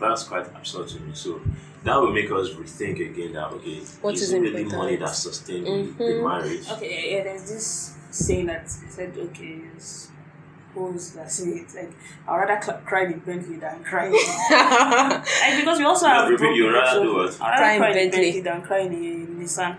that's 0.00 0.24
quite 0.24 0.46
absurd 0.56 0.88
to 0.88 1.00
me. 1.00 1.12
So 1.14 1.40
that 1.84 1.96
will 2.00 2.12
make 2.12 2.30
us 2.30 2.50
rethink 2.50 3.00
again 3.10 3.32
that 3.34 3.48
okay, 3.52 3.80
What 4.00 4.14
is 4.14 4.22
is 4.22 4.32
it 4.32 4.40
really 4.40 4.64
money 4.64 4.96
that 4.96 5.10
sustains 5.14 5.64
the- 5.66 6.04
the 6.04 6.04
mm-hmm. 6.04 6.26
marriage? 6.26 6.70
Okay, 6.70 7.10
yeah, 7.10 7.16
yeah, 7.18 7.24
there's 7.24 7.50
this 7.50 7.96
saying 8.10 8.46
that 8.46 8.68
said, 8.70 9.16
okay, 9.16 9.60
it's 9.76 10.08
who's 10.74 11.10
that 11.12 11.30
say 11.30 11.48
it 11.50 11.74
like 11.74 11.92
I'd 12.26 12.36
rather 12.36 12.62
cl- 12.62 12.78
cry 12.86 13.04
in 13.04 13.18
Bentley 13.20 13.56
than 13.56 13.84
cry. 13.84 14.06
in-" 14.06 14.14
and 15.44 15.60
because 15.60 15.78
we 15.78 15.84
also 15.84 16.06
No, 16.06 16.14
have 16.14 16.28
repeat, 16.28 16.38
broke 16.44 16.56
you'd 16.56 16.66
people, 16.68 16.80
rather 16.80 17.02
do 17.02 17.14
what? 17.14 17.40
I'd 17.42 17.50
rather 17.50 17.56
Cry 17.58 17.72
in 17.74 17.78
cry 17.78 17.88
in 17.88 17.94
Bentley. 17.94 18.22
Bentley 18.22 18.40
than 18.40 18.62
cry 18.62 18.78
in 18.80 18.92
a 18.92 19.42
Nissan. 19.44 19.76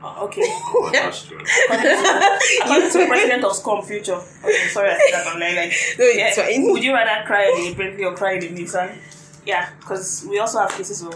Ah, 0.00 0.22
Okay. 0.22 0.42
oh, 0.46 0.90
that's 0.92 1.24
true. 1.26 1.38
According 1.40 2.90
to, 2.90 3.06
president 3.08 3.44
of 3.44 3.52
Scum 3.54 3.82
Future. 3.82 4.14
Okay, 4.44 4.68
sorry, 4.68 4.90
I 4.90 4.98
said 4.98 5.12
that 5.24 5.26
online. 5.34 5.56
Like, 5.56 5.72
No, 5.98 6.04
it's 6.04 6.36
yeah, 6.38 6.44
fine. 6.44 6.70
Would 6.72 6.84
you 6.84 6.92
rather 6.94 7.26
cry 7.26 7.52
in 7.58 7.72
a 7.72 7.76
Bentley 7.76 8.04
or 8.04 8.14
cry 8.14 8.32
in 8.34 8.44
a 8.44 8.46
Nissan? 8.48 8.96
Yeah, 9.44 9.70
because 9.80 10.24
we 10.28 10.38
also 10.38 10.60
have 10.60 10.70
cases 10.70 11.02
of. 11.02 11.14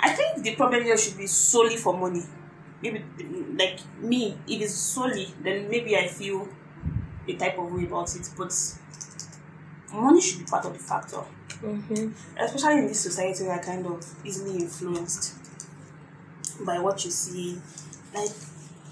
I 0.00 0.10
think 0.10 0.44
the 0.44 0.54
problem 0.54 0.84
here 0.84 0.96
should 0.98 1.16
be 1.16 1.26
solely 1.26 1.76
for 1.76 1.96
money. 1.96 2.22
Maybe, 2.82 3.02
like 3.58 3.80
me, 4.00 4.36
if 4.46 4.60
it's 4.62 4.74
solely, 4.74 5.28
then 5.42 5.68
maybe 5.70 5.96
I 5.96 6.06
feel 6.06 6.46
a 7.26 7.32
type 7.34 7.58
of 7.58 7.72
way 7.72 7.84
about 7.84 8.14
it. 8.14 8.28
But 8.36 8.52
money 9.92 10.20
should 10.20 10.40
be 10.40 10.44
part 10.44 10.66
of 10.66 10.72
the 10.74 10.78
factor, 10.78 11.22
Mhm. 11.62 12.12
especially 12.38 12.78
in 12.80 12.86
this 12.88 13.00
society 13.00 13.44
where 13.44 13.54
I 13.54 13.58
kind 13.58 13.86
of 13.86 14.04
easily 14.24 14.56
influenced 14.58 15.34
by 16.60 16.78
what 16.78 17.04
you 17.04 17.10
see. 17.10 17.58
Like 18.14 18.30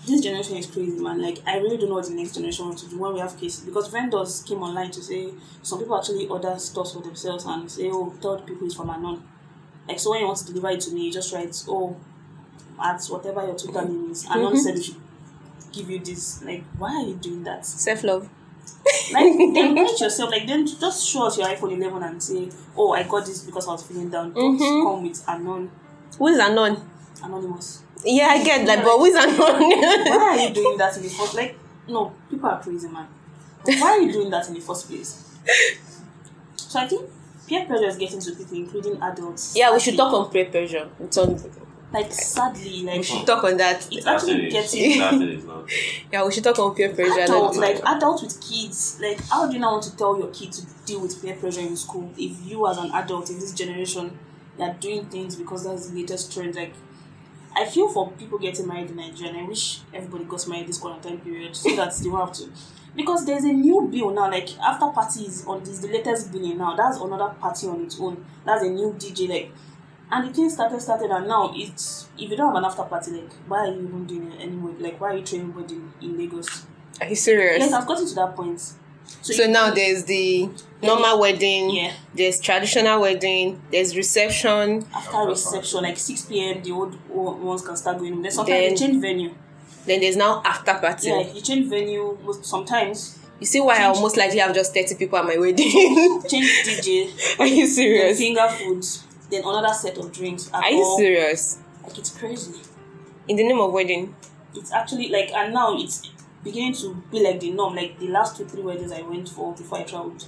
this 0.07 0.21
generation 0.21 0.57
is 0.57 0.67
crazy, 0.67 0.99
man. 1.01 1.21
Like 1.23 1.39
I 1.47 1.59
really 1.59 1.77
don't 1.77 1.89
know 1.89 1.95
what 1.97 2.07
the 2.07 2.15
next 2.15 2.35
generation 2.35 2.67
wants 2.67 2.83
to 2.83 2.89
do 2.91 2.99
when 2.99 3.15
we 3.15 3.21
have 3.21 3.39
cases 3.39 3.61
because 3.65 3.89
vendors 3.89 4.43
came 4.43 4.63
online 4.63 4.91
to 4.93 5.03
say 5.03 5.33
some 5.63 5.79
people 5.79 5.97
actually 5.97 6.27
order 6.27 6.59
stuff 6.59 6.93
for 6.93 7.01
themselves 7.03 7.45
and 7.47 7.71
say, 7.71 7.89
oh, 7.93 8.11
third 8.21 8.47
people 8.47 8.67
is 8.67 8.75
from 8.75 8.91
anon. 8.91 9.23
Like 9.89 10.01
so 10.01 10.11
when 10.11 10.21
you 10.21 10.27
want 10.27 10.39
to 10.39 10.47
deliver 10.47 10.71
it 10.71 10.81
to 10.83 10.93
me, 10.93 11.07
you 11.07 11.13
just 11.13 11.33
write, 11.33 11.57
oh, 11.69 11.97
at 12.83 13.03
whatever 13.07 13.47
your 13.47 13.57
Twitter 13.57 13.85
name 13.85 14.11
is. 14.11 14.27
Anon 14.27 14.57
said 14.57 14.75
we 14.75 14.83
should 14.83 14.97
give 15.73 15.89
you 15.89 16.01
this. 16.01 16.43
Like 16.43 16.65
why 16.79 16.97
are 16.97 17.07
you 17.07 17.15
doing 17.15 17.45
that? 17.45 17.65
Self 17.65 18.03
love. 18.03 18.29
Like 19.13 19.33
then 19.55 19.75
write 19.77 20.01
yourself. 20.01 20.31
Like 20.31 20.47
then 20.47 20.67
just 20.67 21.07
show 21.09 21.27
us 21.27 21.39
your 21.39 21.47
iPhone 21.47 21.77
11 21.77 22.03
and 22.03 22.23
say, 22.23 22.49
oh, 22.77 22.93
I 22.93 23.05
got 23.05 23.25
this 23.27 23.43
because 23.45 23.69
I 23.69 23.73
was 23.73 23.83
feeling 23.85 24.11
down. 24.11 24.33
Don't 24.33 24.59
Mhm. 24.59 24.83
come 24.85 25.03
with 25.05 25.23
anon 25.29 25.71
Who 26.19 26.27
is 26.29 26.39
Anon? 26.41 26.77
Anonymous. 27.25 27.83
Yeah, 28.05 28.29
I 28.29 28.43
get 28.45 28.67
that, 28.67 28.83
but 28.85 28.99
who 28.99 29.05
is 29.05 29.15
Anon? 29.17 29.39
why 29.39 30.37
are 30.37 30.39
you 30.49 30.55
doing 30.55 30.77
that 30.79 30.97
in 30.97 31.03
the 31.05 31.09
first 31.09 31.35
like 31.35 31.57
no 31.89 32.13
people 32.31 32.49
are 32.49 32.61
crazy 32.63 32.89
man 32.89 33.07
but 33.65 33.75
why 33.77 33.89
are 33.93 34.01
you 34.01 34.13
doing 34.13 34.31
that 34.31 34.47
in 34.49 34.55
the 34.55 34.61
first 34.61 34.89
place 34.89 35.37
so 36.57 36.79
i 36.81 36.87
think 36.87 37.09
peer 37.47 37.65
pressure 37.67 37.87
is 37.87 37.97
getting 37.97 38.21
to 38.21 38.33
people 38.33 38.57
including 38.57 39.03
adults 39.03 39.55
yeah, 39.57 39.73
we 39.73 39.79
should 39.81 39.95
sadly. 39.97 40.11
talk 40.11 40.13
on 40.27 40.31
peer 40.33 40.45
pressure. 40.47 40.89
It's 41.01 41.19
on, 41.19 41.41
like 41.93 42.11
sadly 42.13 42.83
like 42.85 42.97
we 42.99 43.03
should 43.03 43.27
talk 43.27 43.45
on 43.45 43.57
that. 43.59 43.87
it's 43.91 44.05
That 44.05 44.15
actually 44.17 44.47
is, 44.47 44.53
getting 44.53 44.99
that 45.01 45.11
thing 45.11 45.29
is 45.29 45.45
not. 45.45 45.69
Yeah, 46.13 46.25
we 46.25 46.33
should 46.33 46.45
talk 46.45 46.59
on 46.59 46.75
peer 46.75 46.95
pressure. 46.95 47.21
adults 47.21 47.59
like 47.59 47.83
adults 47.85 48.23
with 48.23 48.41
kids 48.41 48.99
like 49.01 49.21
how 49.29 49.47
do 49.47 49.55
you 49.55 49.61
now 49.61 49.73
want 49.73 49.85
to 49.85 49.97
tell 49.97 50.17
your 50.19 50.29
kid 50.29 50.53
to 50.53 50.63
deal 50.87 51.01
with 51.01 51.21
peer 51.21 51.35
pressure 51.37 51.61
in 51.61 51.77
school 51.77 52.11
if 52.17 52.33
you 52.47 52.67
as 52.69 52.79
an 52.79 52.91
adult 52.93 53.29
in 53.31 53.39
this 53.39 53.53
generation 53.53 54.19
you 54.59 54.65
are 54.65 54.75
doing 54.75 55.05
things 55.07 55.37
because 55.37 55.65
that's 55.65 55.89
the 55.91 55.97
latest 56.01 56.33
trend 56.33 56.55
like 56.55 56.73
I 57.55 57.67
feel 57.67 57.89
for 57.89 58.11
people 58.13 58.39
getting 58.39 58.67
married 58.67 58.91
in 58.91 58.97
Nigeria, 58.97 59.33
and 59.33 59.41
I 59.41 59.49
wish 59.49 59.81
everybody 59.93 60.25
got 60.25 60.47
married 60.49 60.69
this 60.69 60.79
quarantine 60.79 61.19
period 61.21 61.55
so 61.55 61.75
that 61.77 61.95
they 61.95 62.09
won't 62.09 62.29
have 62.29 62.37
to. 62.39 62.51
Because 62.95 63.25
there's 63.25 63.45
a 63.45 63.53
new 63.53 63.89
bill 63.91 64.11
now, 64.11 64.31
like 64.31 64.59
after 64.59 64.87
parties 64.89 65.47
on 65.47 65.63
this, 65.65 65.79
the 65.79 65.89
latest 65.89 66.31
billing 66.33 66.59
now, 66.59 66.77
that's 66.77 66.99
another 66.99 67.35
party 67.35 67.67
on 67.67 67.83
its 67.85 67.99
own. 68.01 68.25
That's 68.45 68.63
a 68.65 68.69
new 68.69 68.93
DJ, 68.99 69.29
like, 69.29 69.53
and 70.11 70.29
the 70.29 70.33
thing 70.35 70.51
started, 70.51 70.81
started, 70.81 71.11
and 71.11 71.27
now 71.27 71.53
it's 71.55 72.09
if 72.19 72.31
you 72.31 72.37
don't 72.37 72.49
have 72.49 72.57
an 72.57 72.65
after 72.65 72.83
party, 72.83 73.13
like, 73.13 73.33
why 73.47 73.67
are 73.67 73.73
you 73.73 73.87
even 73.89 74.05
doing 74.07 74.33
it 74.33 74.41
anymore? 74.43 74.75
Like, 74.79 75.01
why 75.01 75.13
are 75.13 75.17
you 75.17 75.25
training 75.25 75.53
body 75.53 75.75
in, 75.75 75.93
in 76.03 76.19
Lagos? 76.19 76.67
Are 77.01 77.07
you 77.09 77.17
serious? 77.17 77.59
Yes, 77.59 77.73
I've 77.73 77.87
gotten 77.87 78.07
to 78.07 78.15
that 78.15 78.37
point. 78.37 78.63
So, 79.23 79.33
So 79.33 79.43
you- 79.43 79.49
now 79.49 79.71
there's 79.71 80.05
the 80.05 80.49
normal 80.83 81.21
wedding, 81.21 81.71
Yeah. 81.71 81.93
there's 82.15 82.41
traditional 82.41 83.01
wedding, 83.01 83.61
there's 83.71 83.97
reception, 83.97 84.87
after 84.95 85.19
reception, 85.29 85.83
like 85.83 85.97
6 85.99 86.23
p.m., 86.23 86.63
the 86.63 86.73
old 86.73 86.97
ones 87.11 87.63
can 87.63 87.77
start 87.77 87.99
going. 87.99 88.21
Then 88.23 88.31
sometimes 88.33 88.59
Then- 88.59 88.71
they 88.71 88.77
change 88.77 89.01
venue. 89.01 89.35
then 89.87 90.01
there's 90.01 90.17
now 90.17 90.43
after 90.45 90.75
party. 90.75 91.09
Yeah, 91.09 91.33
you 91.33 91.41
change 91.41 91.69
venue. 91.69 92.19
most- 92.25 92.45
Sometimes 92.45 93.19
You 93.41 93.47
see 93.47 93.61
why 93.61 93.75
I 93.75 93.79
Change- 93.79 93.97
almost 93.97 94.17
likely 94.17 94.39
have 94.39 94.55
just 94.55 94.73
30 94.73 94.95
people 94.95 95.19
at 95.19 95.25
my 95.25 95.37
wedding? 95.37 95.69
change 96.29 96.49
DJ. 96.65 97.11
Are 97.41 97.47
you 97.47 97.67
serious? 97.67 97.67
then 97.67 98.15
serious? 98.15 98.19
finger 98.19 98.49
foods, 98.49 99.03
then 99.31 99.43
another 99.45 99.75
set 99.75 99.99
of 99.99 100.13
drinks. 100.13 100.49
Are 100.53 100.63
you 100.71 100.77
alcohol. 100.79 100.99
serious? 100.99 101.59
Like 101.83 101.99
it's 101.99 102.11
crazy. 102.11 102.53
In 103.27 103.35
the 103.37 103.43
name 103.43 103.59
of 103.59 103.73
wedding? 103.73 104.15
It's 104.55 104.71
actually 104.73 105.09
like, 105.09 105.33
and 105.33 105.53
now 105.55 105.77
it's 105.77 106.03
beginning 106.43 106.75
to 106.75 106.95
be 107.11 107.23
like 107.23 107.41
the 107.41 107.51
norm. 107.51 107.75
Like 107.77 107.99
the 107.99 108.09
last 108.09 108.37
two, 108.37 108.45
three 108.45 108.63
weddings 108.63 108.93
I 108.93 109.03
went 109.03 109.29
for 109.29 109.55
before 109.55 109.79
I 109.79 109.83
traveled. 109.85 110.27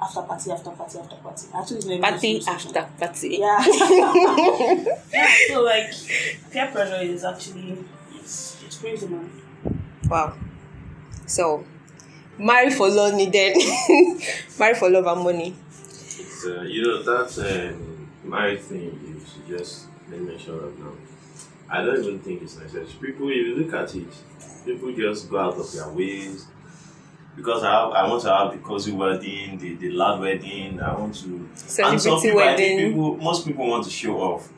after 0.00 0.22
party 0.22 0.50
after 0.52 0.70
party 0.70 0.98
after 0.98 1.16
party. 1.16 1.46
Actually, 1.54 1.76
it's 1.78 1.86
not 1.86 1.92
even 1.94 2.02
Party 2.02 2.36
a 2.38 2.42
solution. 2.42 2.76
after 2.76 2.92
party. 2.98 3.28
Yeah. 3.40 3.66
yeah. 5.12 5.26
So 5.48 5.62
like, 5.62 5.90
peer 6.52 6.66
pressure 6.68 7.02
is 7.02 7.24
actually 7.24 7.78
it's 8.14 8.62
it's 8.64 8.78
crazy, 8.78 9.08
man. 9.08 9.30
Wow. 10.08 10.34
So, 11.26 11.64
marry 12.38 12.70
for 12.70 12.88
love 12.88 13.14
needed. 13.14 13.56
marry 14.58 14.74
for 14.74 14.88
love 14.88 15.06
and 15.06 15.22
money. 15.22 15.54
It's, 15.70 16.46
uh, 16.46 16.62
you 16.62 16.82
know, 16.82 17.02
that 17.02 17.72
um, 17.74 18.08
marriage 18.24 18.60
thing 18.60 18.82
you 18.82 19.20
suggest 19.26 19.86
made 20.08 20.22
mention 20.22 20.54
of 20.54 20.78
now. 20.78 20.92
I 21.70 21.82
don't 21.84 22.02
even 22.02 22.18
think 22.20 22.42
it's 22.42 22.56
necessary. 22.56 22.86
People, 23.00 23.28
if 23.28 23.36
you 23.36 23.56
look 23.56 23.74
at 23.74 23.94
it, 23.94 24.08
people 24.64 24.92
just 24.92 25.28
go 25.30 25.38
out 25.38 25.54
of 25.56 25.70
their 25.72 25.88
ways. 25.90 26.46
Because 27.36 27.62
I, 27.62 27.70
have, 27.70 27.92
I 27.92 28.08
want 28.08 28.22
to 28.22 28.34
have 28.34 28.52
the 28.52 28.58
cozy 28.58 28.90
wedding, 28.90 29.58
the, 29.58 29.74
the 29.76 29.90
loud 29.90 30.20
wedding, 30.20 30.80
I 30.80 30.92
want 30.98 31.14
to. 31.22 31.48
Celebrity 31.54 32.10
people, 32.28 32.40
I 32.40 32.56
think 32.56 32.78
wedding. 32.78 32.88
people, 32.90 33.16
most 33.18 33.46
people 33.46 33.66
want 33.68 33.84
to 33.84 33.90
show 33.90 34.18
off. 34.20 34.48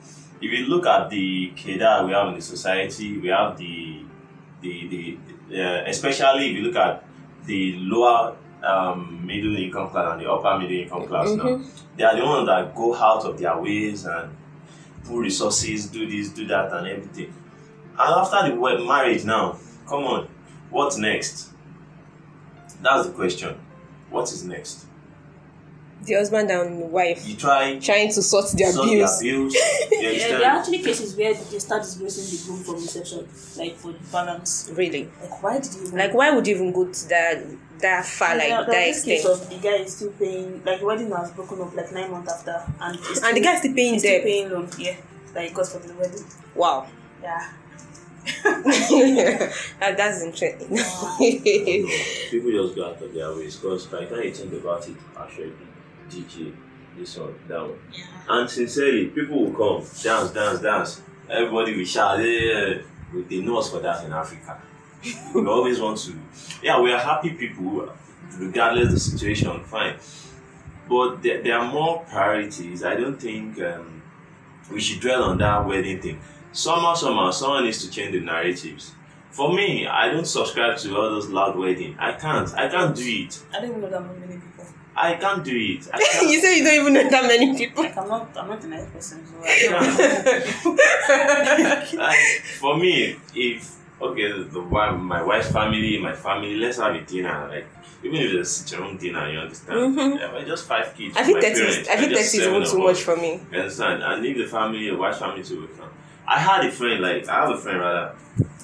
If 0.40 0.50
you 0.50 0.64
look 0.66 0.86
at 0.86 1.10
the 1.10 1.52
Keda 1.54 2.06
we 2.06 2.12
have 2.12 2.28
in 2.28 2.36
the 2.36 2.40
society, 2.40 3.18
we 3.18 3.28
have 3.28 3.58
the, 3.58 4.02
the, 4.62 5.18
the 5.50 5.62
uh, 5.62 5.84
especially 5.86 6.50
if 6.50 6.56
you 6.56 6.62
look 6.62 6.76
at 6.76 7.04
the 7.44 7.74
lower 7.76 8.36
um, 8.62 9.26
middle 9.26 9.54
income 9.56 9.90
class 9.90 10.12
and 10.12 10.22
the 10.22 10.30
upper 10.32 10.58
middle 10.58 10.76
income 10.78 11.06
class 11.06 11.28
now, 11.32 11.44
Mhm. 11.44 11.66
they 11.96 12.04
are 12.04 12.16
the 12.16 12.24
ones 12.24 12.46
that 12.46 12.74
go 12.74 12.94
out 12.94 13.24
of 13.26 13.38
their 13.38 13.58
ways 13.60 14.06
and 14.06 14.30
resources, 15.18 15.86
do 15.86 16.06
this, 16.08 16.30
do 16.30 16.46
that, 16.46 16.72
and 16.72 16.86
everything. 16.86 17.32
And 17.98 18.14
after 18.14 18.48
the 18.50 18.84
marriage 18.84 19.24
now, 19.24 19.58
come 19.86 20.04
on, 20.04 20.28
what's 20.70 20.96
next? 20.96 21.50
That's 22.82 23.08
the 23.08 23.12
question. 23.12 23.56
What 24.10 24.24
is 24.32 24.44
next? 24.44 24.86
The 26.04 26.14
husband 26.14 26.50
and 26.50 26.90
wife 26.90 27.26
You 27.28 27.36
try 27.36 27.78
trying 27.78 28.08
to 28.12 28.22
sort 28.22 28.50
their 28.56 28.72
sort 28.72 28.88
bills. 28.88 29.20
their 29.20 29.32
bills. 29.32 29.54
You 29.92 30.08
Yeah, 30.10 30.38
there 30.38 30.50
are 30.50 30.58
actually 30.58 30.78
cases 30.78 31.14
where 31.16 31.34
they 31.34 31.58
start 31.58 31.82
disgracing 31.82 32.24
the 32.24 32.44
groom 32.46 32.64
from 32.64 32.74
reception, 32.76 33.28
like 33.58 33.76
for 33.76 33.92
the 33.92 33.98
balance. 34.10 34.70
Really. 34.74 35.10
Like, 35.20 35.42
why 35.42 35.58
did 35.60 35.74
you 35.74 35.90
Like, 35.90 36.14
why 36.14 36.30
would 36.30 36.46
you 36.46 36.54
even 36.54 36.72
go 36.72 36.86
to 36.90 37.08
that 37.08 37.44
that 37.80 38.04
far, 38.04 38.36
like 38.36 38.48
there, 38.48 38.58
that 38.58 38.70
there 38.70 38.86
was 38.88 38.96
this 38.96 39.04
case 39.04 39.24
of 39.24 39.48
the 39.48 39.56
guy 39.56 39.76
is 39.76 39.96
still 39.96 40.10
paying, 40.12 40.62
like 40.64 40.80
the 40.80 40.86
wedding 40.86 41.08
was 41.08 41.30
broken 41.32 41.60
up 41.62 41.74
like 41.74 41.90
nine 41.92 42.10
months 42.10 42.30
after, 42.32 42.62
and 42.80 42.96
he's 42.96 43.22
And 43.22 43.36
the 43.36 43.40
still- 43.40 43.42
guy's 43.42 43.58
still 43.60 43.74
paying 43.74 43.92
he's 43.94 44.02
still 44.02 44.12
debt. 44.18 44.22
paying 44.24 44.50
loan. 44.50 44.68
Yeah, 44.78 44.96
like 45.34 45.48
he 45.48 45.54
got 45.54 45.66
for 45.66 45.78
the 45.78 45.94
wedding. 45.94 46.24
Wow. 46.54 46.86
Yeah. 47.22 47.52
that, 48.44 49.94
that's 49.96 50.22
interesting. 50.22 50.68
People 50.68 52.50
just 52.52 52.74
go 52.76 52.86
out 52.90 53.00
of 53.02 53.14
their 53.14 53.34
ways 53.34 53.56
because 53.56 53.86
by 53.86 54.04
the 54.04 54.14
time 54.14 54.24
you 54.24 54.32
think 54.34 54.52
about 54.52 54.86
it, 54.88 54.96
actually, 55.18 55.52
DJ, 56.10 56.54
this 56.96 57.16
one, 57.16 57.34
that 57.48 57.60
one. 57.60 57.78
And 58.28 58.50
sincerely, 58.50 59.06
eh, 59.06 59.10
people 59.14 59.44
will 59.44 59.52
come, 59.52 59.86
dance, 60.02 60.30
dance, 60.30 60.60
dance. 60.60 61.02
Everybody 61.28 61.76
will 61.76 61.84
shout, 61.84 62.18
yeah, 62.18 62.24
yeah, 62.24 62.68
yeah. 63.14 63.22
They 63.28 63.40
know 63.40 63.58
us 63.58 63.70
for 63.70 63.80
that 63.80 64.04
in 64.04 64.12
Africa. 64.12 64.60
we 65.34 65.46
always 65.46 65.80
want 65.80 65.98
to, 65.98 66.14
yeah, 66.62 66.80
we 66.80 66.92
are 66.92 66.98
happy 66.98 67.30
people, 67.30 67.88
regardless 68.38 68.92
the 68.92 69.00
situation, 69.00 69.62
fine. 69.64 69.96
But 70.88 71.22
there, 71.22 71.42
there 71.42 71.58
are 71.58 71.72
more 71.72 72.04
priorities. 72.10 72.82
I 72.82 72.96
don't 72.96 73.16
think 73.16 73.60
um, 73.62 74.02
we 74.72 74.80
should 74.80 75.00
dwell 75.00 75.24
on 75.24 75.38
that 75.38 75.66
wedding 75.66 76.00
thing. 76.00 76.20
Somehow, 76.52 76.94
somehow, 76.94 77.30
someone 77.30 77.64
needs 77.64 77.84
to 77.84 77.90
change 77.90 78.12
the 78.12 78.20
narratives. 78.20 78.92
For 79.30 79.52
me, 79.52 79.86
I 79.86 80.10
don't 80.10 80.24
subscribe 80.26 80.76
to 80.78 80.96
all 80.96 81.10
those 81.10 81.28
loud 81.28 81.56
wedding. 81.56 81.96
I 81.98 82.12
can't. 82.12 82.52
I 82.54 82.68
can't 82.68 82.94
do 82.96 83.02
it. 83.04 83.42
I 83.52 83.60
don't 83.60 83.70
even 83.70 83.80
know 83.80 83.90
that 83.90 84.02
many 84.02 84.34
people. 84.34 84.64
I 84.96 85.14
can't 85.14 85.44
do 85.44 85.56
it. 85.56 85.88
I 85.94 85.98
can't. 86.02 86.28
you 86.30 86.40
say 86.40 86.58
you 86.58 86.64
don't 86.64 86.80
even 86.80 86.92
know 86.94 87.08
that 87.08 87.24
many 87.24 87.56
people. 87.56 87.84
Like 87.84 87.96
I'm 87.96 88.08
not, 88.08 88.36
I'm 88.36 88.48
not 88.48 88.64
a 88.64 88.66
nice 88.66 88.86
person. 88.90 89.24
So 89.26 89.34
I 89.42 89.68
don't 90.64 91.96
like, 91.98 92.18
for 92.58 92.76
me, 92.76 93.16
if 93.34 93.76
okay, 94.02 94.42
the 94.42 94.60
wife, 94.62 94.98
my 94.98 95.22
wife's 95.22 95.52
family, 95.52 95.98
my 95.98 96.12
family, 96.12 96.56
let's 96.56 96.78
have 96.78 96.94
a 96.94 97.00
dinner. 97.02 97.48
Like 97.48 97.66
even 98.02 98.16
if 98.16 98.32
it's 98.34 98.50
a 98.50 98.52
sit 98.52 98.78
around 98.80 98.98
dinner, 98.98 99.30
you 99.30 99.38
understand? 99.38 99.96
Mhm. 99.96 100.18
Yeah, 100.18 100.32
we're 100.32 100.44
just 100.44 100.66
five 100.66 100.94
kids. 100.96 101.16
I 101.16 101.22
think 101.22 101.36
my 101.36 101.40
that 101.48 101.52
is 101.52 101.88
I 101.88 101.96
think 101.96 102.00
we're 102.00 102.08
that 102.08 102.14
just 102.16 102.34
is 102.34 102.46
even 102.46 102.64
too 102.64 102.78
much 102.78 103.00
for 103.02 103.16
me. 103.16 103.40
You 103.52 103.58
understand? 103.60 104.02
And 104.02 104.24
if 104.26 104.36
the 104.36 104.46
family, 104.46 104.90
the 104.90 104.96
wife's 104.96 105.18
family 105.18 105.42
too 105.44 105.60
will 105.60 105.68
come. 105.68 105.90
I 106.30 106.38
had 106.38 106.64
a 106.64 106.70
friend, 106.70 107.02
like 107.02 107.28
I 107.28 107.40
have 107.40 107.50
a 107.50 107.58
friend 107.58 107.80
rather. 107.80 108.14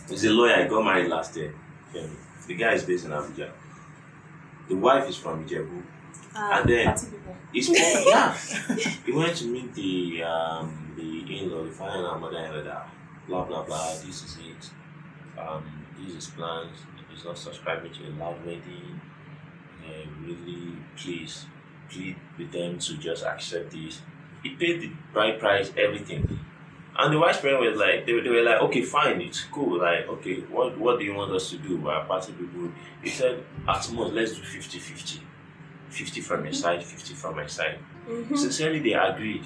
He's 0.08 0.24
a 0.24 0.30
lawyer. 0.30 0.54
I 0.54 0.68
got 0.68 0.84
married 0.84 1.08
last 1.08 1.36
year. 1.36 1.52
The 2.46 2.54
guy 2.54 2.74
is 2.74 2.84
based 2.84 3.06
in 3.06 3.10
Abuja. 3.10 3.50
The 4.68 4.76
wife 4.76 5.08
is 5.08 5.16
from 5.16 5.44
Ijebu. 5.44 5.82
Ah, 6.34 6.60
And 6.60 6.70
then-. 6.70 6.94
He's 7.52 7.66
from 7.66 7.76
yeah. 8.06 8.32
He 9.06 9.12
went 9.12 9.36
to 9.38 9.46
meet 9.46 9.74
the 9.74 10.22
um 10.22 10.94
the 10.96 11.38
in-law, 11.38 11.64
the 11.64 11.72
father 11.72 12.06
and 12.06 12.20
mother-in-law. 12.20 12.82
Blah 13.26 13.44
blah 13.44 13.62
blah. 13.64 13.94
This 14.04 14.22
is 14.22 14.38
it. 14.50 14.70
Um, 15.36 15.86
this 15.98 16.14
is 16.14 16.26
plans. 16.30 16.76
He's 17.10 17.24
not 17.24 17.36
subscribing 17.38 17.92
to 17.94 18.00
a 18.08 18.12
loud 18.22 18.38
wedding. 18.46 19.00
And 19.84 20.08
really, 20.26 20.76
please 20.96 21.46
plead 21.90 22.16
with 22.38 22.52
them 22.52 22.78
to 22.78 22.96
just 22.98 23.24
accept 23.24 23.70
this. 23.72 24.02
He 24.42 24.50
paid 24.50 24.80
the 24.82 24.90
bride 25.12 25.40
price, 25.40 25.72
everything. 25.76 26.38
And 26.98 27.12
the 27.12 27.18
wife's 27.18 27.40
parents 27.40 27.70
was 27.70 27.78
like, 27.80 28.06
they, 28.06 28.18
they 28.20 28.28
were 28.30 28.42
like, 28.42 28.60
okay, 28.62 28.82
fine, 28.82 29.20
it's 29.20 29.42
cool. 29.44 29.78
Like, 29.80 30.06
okay, 30.08 30.36
what 30.50 30.76
what 30.78 30.98
do 30.98 31.04
you 31.04 31.14
want 31.14 31.32
us 31.32 31.50
to 31.50 31.58
do? 31.58 31.76
We're 31.76 32.04
party 32.04 32.32
people. 32.32 32.70
He 33.02 33.10
said, 33.10 33.44
at 33.68 33.90
most, 33.92 34.12
let's 34.14 34.32
do 34.32 34.42
50 34.42 34.78
50. 34.78 35.20
50 35.90 36.20
from 36.20 36.44
your 36.44 36.52
side, 36.52 36.82
50 36.84 37.14
from 37.14 37.36
my 37.36 37.46
side. 37.46 37.78
Sincerely, 38.34 38.80
they 38.80 38.92
agreed. 38.92 39.44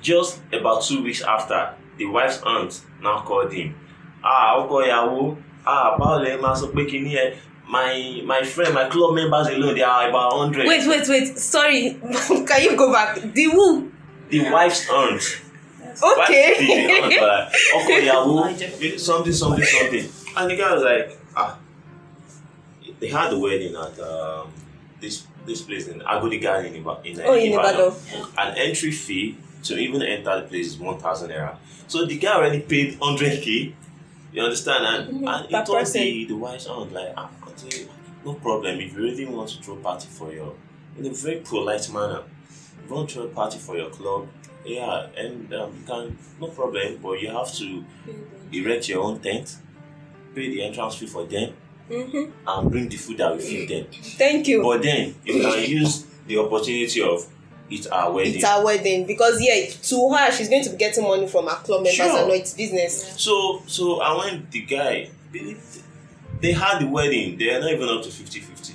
Just 0.00 0.40
about 0.52 0.82
two 0.82 1.02
weeks 1.02 1.22
after, 1.22 1.74
the 1.98 2.06
wife's 2.06 2.40
aunt 2.42 2.80
now 3.02 3.20
called 3.22 3.52
him. 3.52 3.74
Ah, 4.22 4.56
ọkọ 4.60 4.84
ìyàwó, 4.86 5.36
ah, 5.66 5.96
báwo 5.98 6.18
lẹ 6.24 6.36
máa 6.40 6.54
sọ 6.54 6.66
pé 6.74 6.84
kí 6.90 6.98
ni 7.04 7.14
ẹ? 7.16 7.36
My 7.68 8.22
my 8.26 8.42
friend, 8.42 8.74
my 8.74 8.88
club 8.88 9.14
members 9.14 9.46
alone, 9.48 9.74
they 9.74 9.82
are 9.84 10.08
about 10.08 10.34
100. 10.36 10.66
Wait, 10.66 10.86
wait, 10.88 11.08
wait. 11.08 11.38
Sorry. 11.38 11.96
Can 12.48 12.62
you 12.64 12.76
go 12.76 12.92
back? 12.92 13.14
The 13.34 13.44
who? 13.44 13.90
The 14.30 14.50
wife's 14.50 14.88
aunt. 14.90 15.22
Okay. 16.02 16.54
Ọkọ 17.76 17.92
ìyàwó, 18.00 18.34
I 18.46 18.96
something, 18.98 19.32
something, 19.32 19.64
something. 19.64 20.06
And 20.36 20.50
the 20.50 20.56
guy 20.56 20.72
was 20.74 20.82
like, 20.82 21.18
ah. 21.36 21.58
They 23.00 23.08
had 23.08 23.30
the 23.30 23.38
wedding 23.38 23.74
at 23.76 23.98
um, 24.00 24.52
this 25.00 25.24
this 25.46 25.62
place 25.62 25.88
in 25.88 26.00
Agodi 26.00 26.40
Garden 26.40 26.74
in, 26.74 26.84
Iba- 26.84 27.04
in, 27.04 27.20
oh, 27.20 27.34
in 27.34 27.52
Ibadan. 27.52 27.92
Ibadan. 27.92 28.26
An 28.38 28.58
entry 28.58 28.90
fee 28.90 29.36
to 29.64 29.76
even 29.78 30.02
enter 30.02 30.40
the 30.40 30.46
place 30.46 30.66
is 30.66 30.78
1,000 30.78 31.30
naira. 31.30 31.56
So 31.88 32.04
the 32.04 32.18
guy 32.18 32.34
already 32.34 32.60
paid 32.60 32.98
100k. 33.00 33.72
You 34.32 34.42
understand? 34.42 34.84
And, 34.86 35.26
and 35.28 35.46
he 35.46 35.52
Per 35.54 35.64
told 35.64 35.78
person. 35.78 36.02
the, 36.02 36.24
the 36.26 36.36
wife's 36.36 36.66
aunt, 36.66 36.92
like, 36.92 37.12
ah, 37.16 37.30
auntie, 37.46 37.88
no 38.24 38.34
problem. 38.34 38.78
If 38.80 38.92
you 38.94 39.02
really 39.02 39.24
want 39.26 39.48
to 39.50 39.62
throw 39.62 39.76
party 39.76 40.08
for 40.08 40.32
your, 40.32 40.52
in 40.98 41.06
a 41.06 41.10
very 41.10 41.40
polite 41.40 41.90
manner, 41.92 42.22
you 42.86 42.94
want 42.94 43.08
to 43.08 43.14
throw 43.14 43.24
a 43.24 43.28
party 43.28 43.58
for 43.58 43.76
your 43.76 43.90
club, 43.90 44.28
yeah, 44.64 45.06
and 45.16 45.52
um, 45.54 45.74
you 45.78 45.84
can, 45.86 46.18
no 46.40 46.48
problem, 46.48 46.98
but 47.02 47.20
you 47.20 47.28
have 47.30 47.52
to 47.54 47.84
erect 48.52 48.88
your 48.88 49.02
own 49.04 49.20
tent, 49.20 49.56
pay 50.34 50.48
the 50.48 50.62
entrance 50.64 50.96
fee 50.96 51.06
for 51.06 51.24
them, 51.24 51.54
Mm-hmm. 51.90 52.30
and 52.46 52.70
bring 52.70 52.88
the 52.88 52.96
food 52.96 53.18
that 53.18 53.34
we 53.36 53.42
feed 53.42 53.68
them. 53.68 53.86
Thank 54.16 54.46
you. 54.46 54.62
But 54.62 54.80
then 54.82 55.12
you 55.24 55.40
can 55.42 55.68
use 55.68 56.06
the 56.24 56.38
opportunity 56.38 57.02
of 57.02 57.26
it's 57.68 57.88
our 57.88 58.12
wedding. 58.12 58.34
it's 58.36 58.44
our 58.44 58.64
wedding 58.64 59.06
because 59.08 59.40
yeah, 59.42 59.66
to 59.68 60.14
her 60.14 60.30
she's 60.30 60.48
going 60.48 60.62
to 60.62 60.70
be 60.70 60.76
getting 60.76 61.02
money 61.02 61.26
from 61.26 61.46
her 61.48 61.56
club 61.56 61.78
members 61.82 61.94
Sure. 61.94 62.16
and 62.18 62.28
not 62.28 62.36
it's 62.36 62.54
business. 62.54 63.20
So 63.20 63.62
so 63.66 64.00
I 64.00 64.16
went 64.16 64.52
the 64.52 64.60
guy 64.62 65.10
they, 65.32 65.56
they 66.40 66.52
had 66.52 66.78
the 66.80 66.86
wedding, 66.86 67.36
they 67.38 67.50
are 67.52 67.60
not 67.60 67.72
even 67.72 67.88
up 67.88 68.02
to 68.04 68.08
50-50 68.08 68.72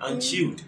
and 0.00 0.22
chilled. 0.22 0.62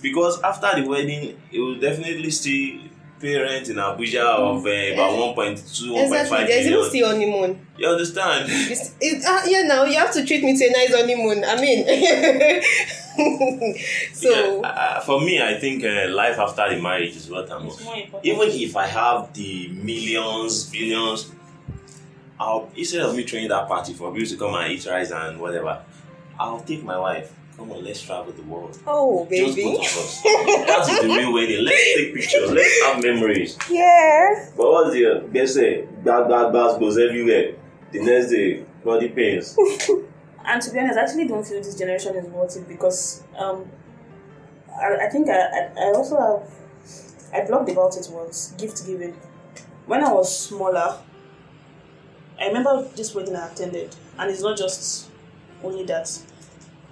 Because 0.00 0.40
after 0.42 0.80
the 0.80 0.88
wedding, 0.88 1.36
it 1.50 1.58
will 1.58 1.80
definitely 1.80 2.30
still 2.30 2.78
pay 3.20 3.40
rent 3.40 3.68
in 3.68 3.76
Abuja 3.76 4.24
of 4.24 4.64
uh, 4.64 4.68
about 4.68 5.36
1.2, 5.36 5.36
1.5 5.36 6.04
Exactly. 6.04 6.46
There's 6.46 6.66
even 6.66 6.70
million. 6.72 6.88
still 6.90 7.08
honeymoon. 7.08 7.66
You 7.78 7.88
understand? 7.88 8.46
It's, 8.48 8.94
it, 9.00 9.24
uh, 9.24 9.42
yeah, 9.46 9.62
now 9.62 9.84
you 9.84 9.96
have 9.96 10.12
to 10.12 10.24
treat 10.24 10.44
me 10.44 10.56
to 10.56 10.64
a 10.66 10.70
nice 10.70 10.94
honeymoon. 10.94 11.44
I 11.44 11.60
mean, 11.60 11.84
so 14.12 14.60
Yeah, 14.60 14.68
uh, 14.68 15.00
for 15.00 15.20
me, 15.20 15.40
I 15.42 15.58
think 15.58 15.84
uh, 15.84 16.08
life 16.10 16.38
after 16.38 16.68
the 16.74 16.80
marriage 16.80 17.16
is 17.16 17.28
what 17.30 17.50
I'm 17.50 17.64
more 17.64 17.72
important. 17.96 18.24
even 18.24 18.48
if 18.50 18.76
I 18.76 18.86
have 18.86 19.32
the 19.32 19.68
millions, 19.68 20.70
billions, 20.70 21.32
I'll 22.38 22.70
instead 22.76 23.00
of 23.02 23.16
me 23.16 23.24
throwing 23.24 23.48
that 23.48 23.66
party 23.68 23.94
for 23.94 24.12
people 24.12 24.28
to 24.28 24.36
come 24.36 24.54
and 24.54 24.72
eat 24.72 24.86
rice 24.86 25.10
and 25.10 25.40
whatever, 25.40 25.82
I'll 26.38 26.60
take 26.60 26.84
my 26.84 26.98
wife. 26.98 27.32
Come 27.56 27.72
on, 27.72 27.84
let's 27.84 28.02
travel 28.02 28.32
the 28.32 28.42
world. 28.42 28.78
oh 28.86 29.26
Just 29.30 29.56
baby, 29.56 29.62
both 29.70 29.80
of 29.80 29.86
us. 29.86 30.22
That 30.22 30.86
is 30.90 31.00
the 31.00 31.08
real 31.08 31.32
wedding. 31.32 31.64
Let's 31.64 31.94
take 31.94 32.14
pictures. 32.14 32.50
Let's 32.50 32.82
have 32.84 33.02
memories. 33.02 33.56
yeah. 33.70 34.50
But 34.56 34.70
what's 34.70 34.92
the 34.92 35.28
guess 35.32 35.56
bad 35.56 36.28
bad 36.28 36.52
bad 36.52 36.78
goes 36.78 36.98
everywhere. 36.98 37.54
The 37.92 38.00
next 38.02 38.30
day, 38.30 38.64
body 38.84 39.08
pains. 39.08 39.56
And 40.46 40.62
to 40.62 40.70
be 40.70 40.78
honest, 40.78 40.96
I 40.96 41.02
actually 41.02 41.26
don't 41.26 41.44
feel 41.44 41.60
this 41.60 41.74
generation 41.76 42.14
is 42.14 42.26
worth 42.26 42.56
it 42.56 42.68
because 42.68 43.24
um, 43.36 43.68
I, 44.80 45.06
I 45.06 45.08
think 45.10 45.28
I, 45.28 45.40
I, 45.40 45.70
I 45.76 45.92
also 45.92 46.16
have 46.16 46.50
I 47.34 47.40
blogged 47.44 47.72
about 47.72 47.96
it 47.96 48.08
once, 48.12 48.52
gift 48.56 48.86
giving. 48.86 49.14
When 49.86 50.04
I 50.04 50.12
was 50.12 50.38
smaller, 50.48 50.98
I 52.40 52.46
remember 52.46 52.86
this 52.94 53.12
wedding 53.12 53.34
I 53.34 53.48
attended, 53.48 53.96
and 54.18 54.30
it's 54.30 54.40
not 54.42 54.56
just 54.56 55.08
only 55.64 55.84
that. 55.86 56.16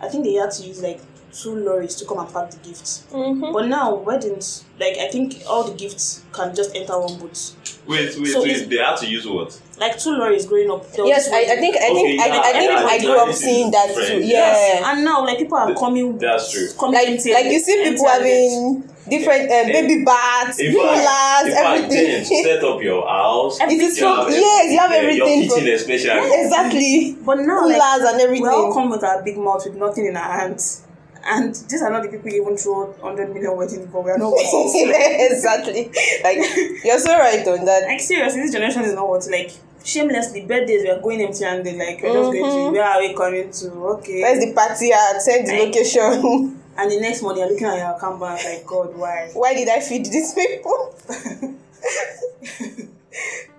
I 0.05 0.09
think 0.09 0.25
they 0.25 0.35
had 0.35 0.51
to 0.53 0.63
use 0.67 0.83
like 0.83 1.01
two 1.33 1.55
lorries 1.55 1.97
to 1.97 2.05
come 2.07 2.19
and 2.19 2.33
pack 2.33 2.51
the 2.51 2.59
gifts. 2.59 3.07
Mm-hmm. 3.11 3.53
But 3.53 3.67
now 3.67 3.95
weddings, 3.95 4.65
like 4.79 4.97
I 4.99 5.09
think 5.09 5.43
all 5.49 5.65
the 5.65 5.75
gifts 5.75 6.25
can 6.33 6.55
just 6.55 6.75
enter 6.77 6.99
one 6.99 7.19
boot. 7.19 7.55
Wait, 7.87 8.17
wait, 8.19 8.27
So 8.29 8.43
wait. 8.43 8.69
They 8.71 8.77
had 8.79 8.97
to 8.99 9.07
use 9.07 9.27
what? 9.27 9.61
Like 9.79 9.99
two 9.99 10.11
lorries 10.13 10.47
growing 10.47 10.71
up. 10.71 10.87
Yes, 10.97 11.29
I, 11.31 11.41
I 11.41 11.57
think 11.57 11.77
I 11.77 11.91
Okay, 11.91 12.03
think 12.17 12.23
I, 12.23 12.27
yeah, 12.27 12.41
I 12.41 12.53
think 12.53 12.71
yeah, 12.71 12.87
I 12.87 12.99
grew 13.01 13.19
up 13.21 13.35
seeing 13.35 13.71
that 13.73 13.89
different. 13.89 14.09
too. 14.09 14.21
Yes. 14.27 14.81
Yeah. 14.81 14.93
And 14.93 15.05
now, 15.05 15.25
like 15.25 15.39
people 15.39 15.59
are 15.59 15.75
coming. 15.75 16.17
That's 16.19 16.51
true. 16.53 16.69
coming 16.79 16.95
Like 16.95 17.09
like 17.25 17.47
you 17.53 17.59
see 17.61 17.83
people 17.85 18.07
having 18.09 18.85
different 19.11 19.51
uh, 19.51 19.65
baby 19.69 20.03
baths, 20.05 20.57
coolers, 20.57 21.55
everything. 21.55 22.25
set 22.45 22.65
up 22.65 22.81
your 22.83 23.07
house. 23.07 23.61
It 23.61 23.73
is 23.73 23.99
have 24.01 24.31
yes, 24.31 24.73
you 24.73 24.79
have 24.79 24.93
everything 24.93 25.43
Your 25.43 25.57
kitchen, 25.59 25.75
especially. 25.75 26.41
exactly 26.41 27.17
But 27.25 27.41
now, 27.41 27.61
coolers 27.61 27.77
like, 27.79 28.01
and 28.23 28.33
we 28.33 28.41
all 28.41 28.49
everything. 28.49 28.73
come 28.73 28.91
with 28.91 29.05
our 29.05 29.23
big 29.23 29.37
mouth 29.37 29.63
with 29.67 29.75
nothing 29.77 30.07
in 30.07 30.17
our 30.17 30.33
hands. 30.41 30.84
And 31.27 31.55
these 31.55 31.83
are 31.83 31.91
not 31.91 32.03
the 32.03 32.09
people 32.09 32.29
you 32.31 32.43
even 32.43 32.57
throw 32.57 32.93
100 32.93 33.33
million 33.33 33.57
wedding 33.57 33.89
for. 33.89 34.03
We 34.03 34.11
are 34.11 34.19
not 34.19 34.33
worth 34.33 34.45
it. 34.45 35.33
exactly. 35.33 35.91
Like 36.23 36.85
you're 36.85 36.99
so 36.99 37.17
right 37.19 37.47
on 37.49 37.65
that. 37.65 37.85
Like, 37.89 38.01
seriously, 38.01 38.43
this 38.43 38.53
generation 38.53 38.83
is 38.83 38.93
not 38.95 39.09
what, 39.09 39.27
like, 39.31 39.53
shamelessly, 39.85 40.43
birthdays, 40.47 40.83
we 40.83 40.91
are 40.91 41.01
going 41.01 41.21
empty 41.23 41.45
handed. 41.45 41.77
Like, 41.77 42.03
we're 42.03 42.13
just 42.13 42.33
going 42.33 42.45
to, 42.45 42.51
mm-hmm. 42.51 42.73
where 42.75 42.85
are 42.85 43.01
we 43.01 43.15
coming 43.15 43.51
to? 43.51 43.71
Okay. 43.99 44.21
Where's 44.23 44.45
the 44.45 44.53
party 44.53 44.93
at? 44.93 45.23
Send 45.23 45.47
the 45.47 45.53
Like- 45.53 45.69
location. 45.69 46.61
and 46.77 46.91
the 46.91 47.01
next 47.01 47.23
morning, 47.23 47.43
you're 47.43 47.53
looking 47.53 47.67
at 47.69 47.79
your 47.79 47.97
account 47.97 48.21
balance, 48.21 48.45
like, 48.45 48.67
God, 48.67 48.97
why? 48.97 49.31
Why 49.33 49.55
did 49.55 49.69
I 49.69 49.81
feed 49.81 50.05
these 50.07 50.35
people? 50.35 50.95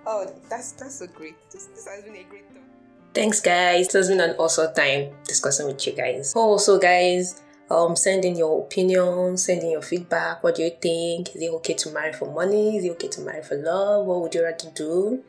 oh, 0.06 0.32
that's 0.48 0.72
that's 0.72 0.96
so 0.96 1.06
great. 1.06 1.34
This, 1.50 1.66
this 1.66 1.86
has 1.86 2.02
been 2.04 2.16
a 2.16 2.24
great 2.24 2.48
talk. 2.54 2.62
Thanks, 3.14 3.40
guys. 3.40 3.86
It 3.86 3.92
has 3.92 4.08
been 4.08 4.20
an 4.20 4.36
awesome 4.36 4.74
time 4.74 5.10
discussing 5.24 5.66
with 5.66 5.86
you 5.86 5.94
guys. 5.94 6.34
Also, 6.36 6.78
guys, 6.78 7.40
um, 7.70 7.96
send 7.96 8.24
in 8.24 8.36
your 8.36 8.62
opinions, 8.62 9.44
send 9.44 9.62
in 9.62 9.70
your 9.70 9.82
feedback. 9.82 10.42
What 10.42 10.56
do 10.56 10.62
you 10.62 10.70
think? 10.70 11.34
Is 11.34 11.42
it 11.42 11.50
okay 11.50 11.74
to 11.74 11.90
marry 11.90 12.12
for 12.12 12.30
money? 12.32 12.76
Is 12.76 12.84
it 12.84 12.90
okay 12.92 13.08
to 13.08 13.20
marry 13.22 13.42
for 13.42 13.56
love? 13.56 14.06
What 14.06 14.22
would 14.22 14.34
you 14.34 14.44
rather 14.44 14.70
do? 14.74 15.22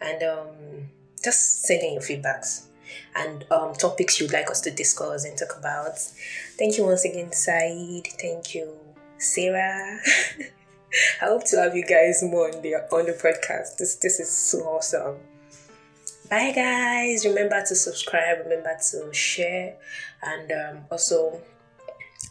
And 0.00 0.22
um, 0.22 0.48
just 1.22 1.62
send 1.62 1.82
in 1.82 1.94
your 1.94 2.02
feedbacks 2.02 2.66
and 3.16 3.44
um, 3.50 3.72
topics 3.74 4.20
you'd 4.20 4.32
like 4.32 4.50
us 4.50 4.60
to 4.62 4.70
discuss 4.70 5.24
and 5.24 5.36
talk 5.36 5.56
about. 5.58 5.98
Thank 6.58 6.76
you 6.76 6.84
once 6.84 7.04
again, 7.04 7.32
Saeed. 7.32 8.08
Thank 8.20 8.54
you, 8.54 8.74
Sarah. 9.18 9.98
I 11.22 11.26
hope 11.26 11.44
to 11.46 11.58
have 11.58 11.76
you 11.76 11.84
guys 11.84 12.22
more 12.22 12.54
on 12.54 12.62
the 12.62 12.74
on 12.90 13.06
the 13.06 13.12
podcast. 13.12 13.76
This 13.76 13.96
this 13.96 14.20
is 14.20 14.30
so 14.30 14.60
awesome. 14.60 15.16
Bye 16.30 16.52
guys. 16.52 17.24
Remember 17.26 17.62
to 17.66 17.74
subscribe, 17.74 18.38
remember 18.44 18.76
to 18.90 19.12
share, 19.12 19.76
and 20.22 20.52
um, 20.52 20.84
also 20.90 21.40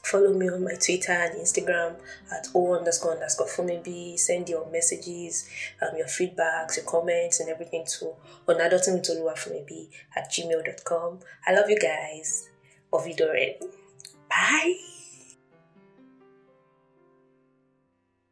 follow 0.07 0.33
me 0.33 0.49
on 0.49 0.63
my 0.63 0.73
Twitter 0.73 1.11
and 1.11 1.39
Instagram 1.39 1.95
at 2.31 2.47
o 2.55 2.75
underscore 2.77 3.13
underscore 3.13 3.47
fumibi. 3.47 4.17
Send 4.17 4.49
your 4.49 4.69
messages, 4.71 5.49
um, 5.81 5.97
your 5.97 6.07
feedbacks, 6.07 6.77
your 6.77 6.85
comments, 6.85 7.39
and 7.39 7.49
everything 7.49 7.85
to 7.85 8.13
onadotunmitoluwafumibi 8.47 9.89
at 10.15 10.29
gmail.com. 10.31 11.19
I 11.45 11.53
love 11.53 11.69
you 11.69 11.79
guys. 11.79 12.49
Ovidoren. 12.91 13.55
Bye. 14.29 14.96